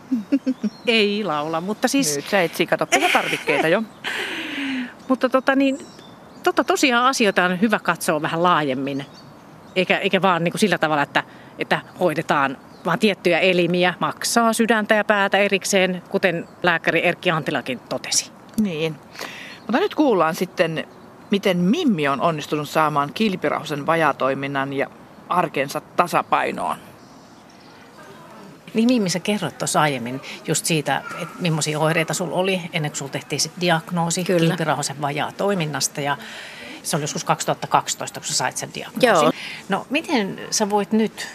[0.87, 2.15] Ei laula, mutta siis...
[2.15, 3.83] Nyt sä etsi, kato tarvikkeita jo.
[5.09, 5.87] mutta tota niin,
[6.43, 9.05] tota tosiaan asioita on hyvä katsoa vähän laajemmin.
[9.75, 11.23] Eikä, eikä vaan niin kuin sillä tavalla, että,
[11.59, 18.31] että hoidetaan vaan tiettyjä elimiä, maksaa sydäntä ja päätä erikseen, kuten lääkäri Erkki Antilakin totesi.
[18.61, 18.95] Niin.
[19.59, 20.87] Mutta nyt kuullaan sitten,
[21.31, 24.87] miten Mimmi on onnistunut saamaan kilpirauhasen vajatoiminnan ja
[25.29, 26.75] arkensa tasapainoon.
[28.73, 32.97] Niin Mimmi, sä kerroit tuossa aiemmin just siitä, että millaisia oireita sulla oli ennen kuin
[32.97, 36.17] sulla tehtiin sit diagnoosi kilpirauhasen vajaa toiminnasta ja
[36.83, 39.07] se oli joskus 2012, kun sä sait sen diagnoosin.
[39.07, 39.31] Joo.
[39.69, 41.27] No miten sä voit nyt?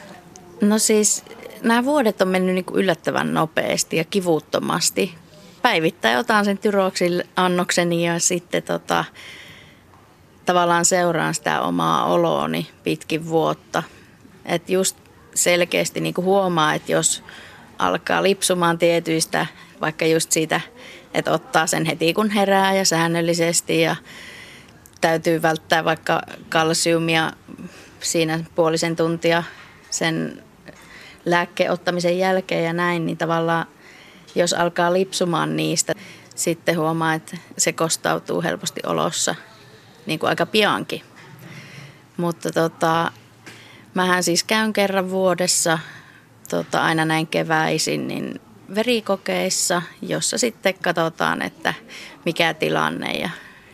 [0.61, 1.25] No siis
[1.63, 5.15] nämä vuodet on mennyt niin kuin yllättävän nopeasti ja kivuttomasti.
[5.63, 9.05] Päivittäin otan sen tyroksin annokseni ja sitten tota,
[10.47, 13.83] tavallaan seuraan sitä omaa olooni pitkin vuotta.
[14.45, 14.97] Et just
[15.35, 17.23] selkeästi niin kuin huomaa, että jos
[17.79, 19.47] alkaa lipsumaan tietyistä,
[19.81, 20.61] vaikka just siitä,
[21.15, 23.97] että ottaa sen heti kun herää ja säännöllisesti ja
[25.01, 27.33] täytyy välttää vaikka kalsiumia
[28.01, 29.43] siinä puolisen tuntia
[29.91, 30.43] sen
[31.31, 33.67] lääkkeen ottamisen jälkeen ja näin, niin tavallaan
[34.35, 35.93] jos alkaa lipsumaan niistä,
[36.35, 39.35] sitten huomaa, että se kostautuu helposti olossa
[40.07, 41.03] niin kuin aika piankin.
[42.17, 43.13] Mutta tota,
[43.95, 45.79] mähän siis käyn kerran vuodessa
[46.49, 48.41] tota, aina näin keväisin niin
[48.75, 51.75] verikokeissa, jossa sitten katsotaan, että
[52.25, 53.13] mikä tilanne.
[53.13, 53.31] Ja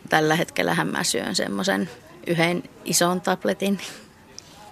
[0.09, 1.89] tällä hetkellä mä syön semmoisen
[2.27, 3.79] yhden ison tabletin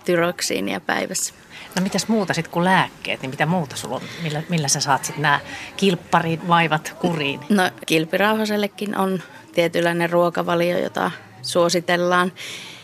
[0.05, 1.33] tyroksiinia päivässä.
[1.75, 5.05] No mitäs muuta sitten kuin lääkkeet, niin mitä muuta sulla on, millä, millä sä saat
[5.05, 5.39] sitten nämä
[5.77, 7.39] kilpparin vaivat kuriin?
[7.49, 9.23] No kilpirauhasellekin on
[9.55, 12.31] tietynlainen ruokavalio, jota suositellaan.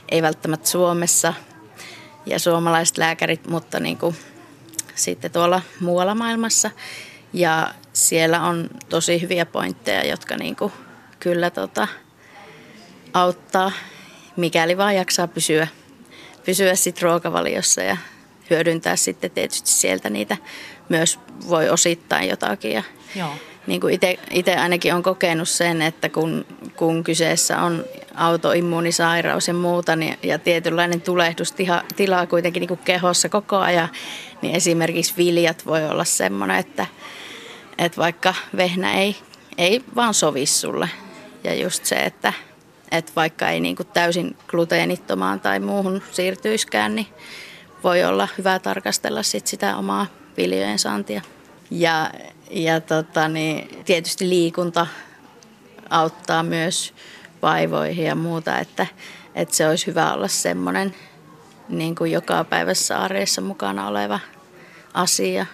[0.10, 1.34] Ei välttämättä Suomessa
[2.26, 4.16] ja suomalaiset lääkärit, mutta niin kuin
[4.96, 6.72] sitten tuolla muualla maailmassa.
[7.34, 10.74] Ja siellä on tosi hyviä pointteja, jotka niin kuin
[11.20, 11.88] kyllä tota,
[13.14, 13.72] auttaa,
[14.36, 15.68] mikäli vaan jaksaa pysyä,
[16.46, 17.98] pysyä sit ruokavaliossa ja
[18.50, 20.38] hyödyntää sitten tietysti sieltä niitä
[20.90, 21.20] myös
[21.50, 22.72] voi osittain jotakin.
[22.72, 22.84] Ja
[23.16, 23.34] Joo.
[23.68, 24.00] Niin kuin
[24.32, 26.46] itse ainakin on kokenut sen, että kun,
[26.76, 27.86] kun kyseessä on
[28.16, 31.54] autoimmuunisairaus ja muuta niin, ja tietynlainen tulehdus
[31.96, 33.90] tilaa kuitenkin niin kuin kehossa koko ajan,
[34.42, 36.86] niin esimerkiksi viljat voi olla semmoinen, että,
[37.78, 39.16] että vaikka vehnä ei,
[39.58, 40.90] ei vaan sovi sulle.
[41.44, 42.34] Ja just se, että,
[42.92, 47.08] että vaikka ei niin kuin täysin gluteenittomaan tai muuhun siirtyiskään, niin
[47.84, 50.06] voi olla hyvä tarkastella sit sitä omaa
[50.38, 51.22] viljojen saantia.
[51.72, 52.12] Ja,
[52.52, 54.88] ja tota, niin, tietysti liikunta
[55.90, 56.94] auttaa myös
[57.42, 58.88] vaivoihin ja muuta, että,
[59.36, 60.96] että se olisi hyvä olla semmoinen
[61.70, 64.20] niin kuin joka päivässä arjessa mukana oleva
[64.94, 65.46] asia.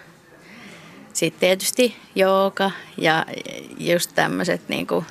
[1.13, 3.25] Sitten tietysti jooga ja
[3.79, 5.05] just tämmöiset niin kuin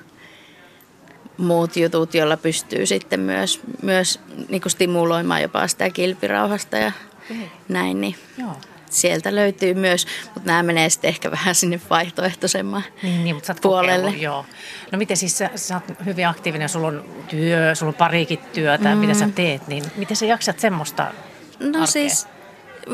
[1.39, 6.93] muut jutut, joilla pystyy sitten myös, myös niin kuin stimuloimaan jopa sitä kilpirauhasta ja
[7.31, 7.43] mm.
[7.69, 8.01] näin.
[8.01, 8.57] Niin Joo.
[8.91, 13.55] sieltä löytyy myös, mutta nämä menee sitten ehkä vähän sinne vaihtoehtoisemman niin, niin, mutta sä
[13.63, 13.97] puolelle.
[13.97, 14.47] Kokeillut, joo.
[14.93, 18.95] No miten siis sä, sä oot hyvin aktiivinen, sulla on työ, sulla on parikin työtä,
[18.95, 18.99] mm.
[18.99, 21.07] mitä sä teet, niin miten sä jaksat semmoista
[21.61, 21.87] No arkea?
[21.87, 22.27] siis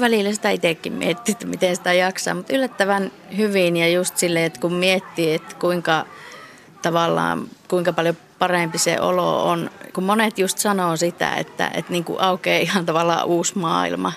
[0.01, 4.61] välillä sitä itsekin miettii, että miten sitä jaksaa, mutta yllättävän hyvin ja just silleen, että
[4.61, 6.07] kun miettii, että kuinka
[6.83, 12.05] tavallaan, kuinka paljon parempi se olo on, kun monet just sanoo sitä, että, että niin
[12.05, 14.13] kuin aukeaa ihan tavallaan uusi maailma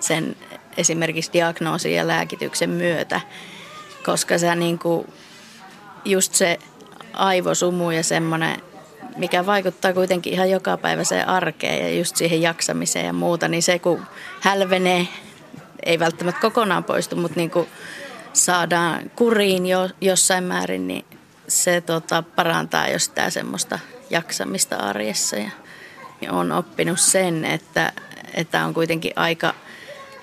[0.00, 0.36] sen
[0.76, 3.20] esimerkiksi diagnoosin ja lääkityksen myötä,
[4.04, 5.12] koska se niin kuin,
[6.04, 6.58] just se
[7.12, 8.62] aivosumu ja semmoinen,
[9.16, 14.02] mikä vaikuttaa kuitenkin ihan jokapäiväiseen arkeen ja just siihen jaksamiseen ja muuta, niin se kun
[14.40, 15.08] hälvenee,
[15.82, 17.68] ei välttämättä kokonaan poistu, mutta niin kuin
[18.32, 21.04] saadaan kuriin jo, jossain määrin, niin
[21.48, 23.78] se tota, parantaa jo sitä semmoista
[24.10, 25.36] jaksamista arjessa.
[25.36, 25.50] Ja,
[26.20, 27.92] ja olen oppinut sen, että,
[28.34, 29.54] että on kuitenkin aika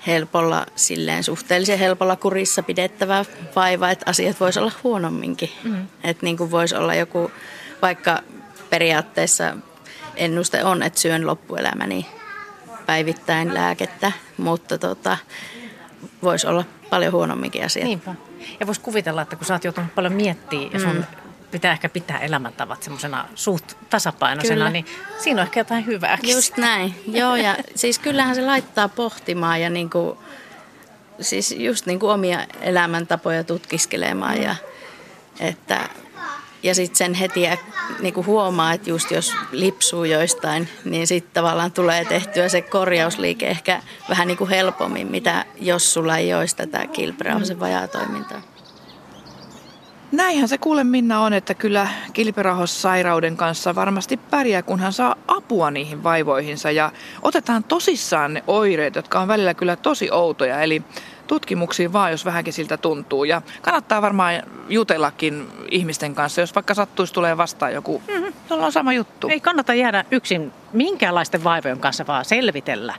[0.06, 3.24] helpolla, silleen suhteellisen helpolla kurissa pidettävä
[3.56, 5.50] vaiva, että asiat voisi olla huonomminkin.
[5.64, 5.86] Mm.
[6.04, 7.30] Että niin kuin voisi olla joku,
[7.82, 8.22] vaikka
[8.70, 9.56] periaatteessa
[10.16, 12.06] ennuste on, että syön loppuelämäni
[12.86, 15.18] päivittäin lääkettä, mutta tota,
[16.26, 17.84] voisi olla paljon huonomminkin asiat.
[17.84, 18.14] Niinpä.
[18.60, 21.04] Ja voisi kuvitella, että kun sä oot joutunut paljon miettimään ja sun mm.
[21.50, 24.70] pitää ehkä pitää elämäntavat semmoisena suht tasapainoisena, Kyllä.
[24.70, 24.86] niin
[25.18, 26.18] siinä on ehkä jotain hyvää.
[26.22, 26.94] Just näin.
[27.06, 30.18] Joo, ja siis kyllähän se laittaa pohtimaan ja niin kuin,
[31.20, 34.56] siis just niin kuin omia elämäntapoja tutkiskelemaan ja
[35.40, 35.88] että
[36.62, 37.40] ja sitten sen heti
[38.00, 43.82] niinku huomaa, että just jos lipsuu joistain, niin sitten tavallaan tulee tehtyä se korjausliike ehkä
[44.08, 48.40] vähän niinku helpommin, mitä jos sulla ei olisi tätä kilpirauhasen vajaatoimintaa.
[50.12, 55.70] Näinhän se kuule Minna on, että kyllä kilpirauhassairauden kanssa varmasti pärjää, kun hän saa apua
[55.70, 56.92] niihin vaivoihinsa ja
[57.22, 60.60] otetaan tosissaan ne oireet, jotka on välillä kyllä tosi outoja.
[60.60, 60.82] Eli
[61.26, 63.24] tutkimuksiin vaan, jos vähänkin siltä tuntuu.
[63.24, 68.32] Ja kannattaa varmaan jutellakin ihmisten kanssa, jos vaikka sattuisi tulee vastaan joku, mm-hmm.
[68.50, 69.28] jolla on sama juttu.
[69.28, 72.94] Ei kannata jäädä yksin minkäänlaisten vaivojen kanssa, vaan selvitellä.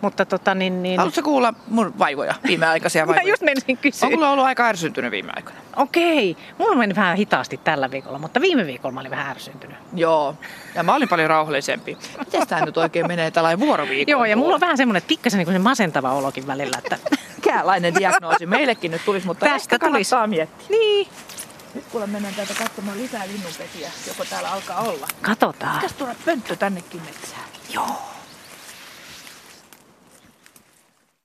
[0.00, 0.98] Mutta tota, niin, niin...
[0.98, 3.24] Haluatko kuulla mun vaivoja, viimeaikaisia vaivoja?
[3.24, 4.06] Mä just menisin kysyä.
[4.06, 5.58] On kyllä ollut aika ärsyntynyt viime aikoina.
[5.76, 6.36] Okei.
[6.58, 9.76] Mulla meni vähän hitaasti tällä viikolla, mutta viime viikolla mä olin vähän ärsyntynyt.
[9.94, 10.34] Joo.
[10.74, 11.98] Ja mä olin paljon rauhallisempi.
[12.18, 14.10] Miten tämä nyt oikein menee tällainen vuoroviikon?
[14.10, 16.78] Joo, ja mulla on vähän semmoinen pikkasen niin se masentava olokin välillä.
[16.78, 16.98] Että...
[17.36, 20.14] Mikäänlainen diagnoosi meillekin nyt tulisi, mutta Tästä tulisi.
[20.26, 20.66] miettiä.
[20.68, 21.08] Niin.
[21.74, 25.06] Nyt kuule mennään täältä katsomaan lisää linnunpesiä, joko täällä alkaa olla.
[25.22, 25.74] Katsotaan.
[25.74, 27.42] Pitäisi tuoda pönttö tännekin metsään.
[27.74, 28.17] Joo.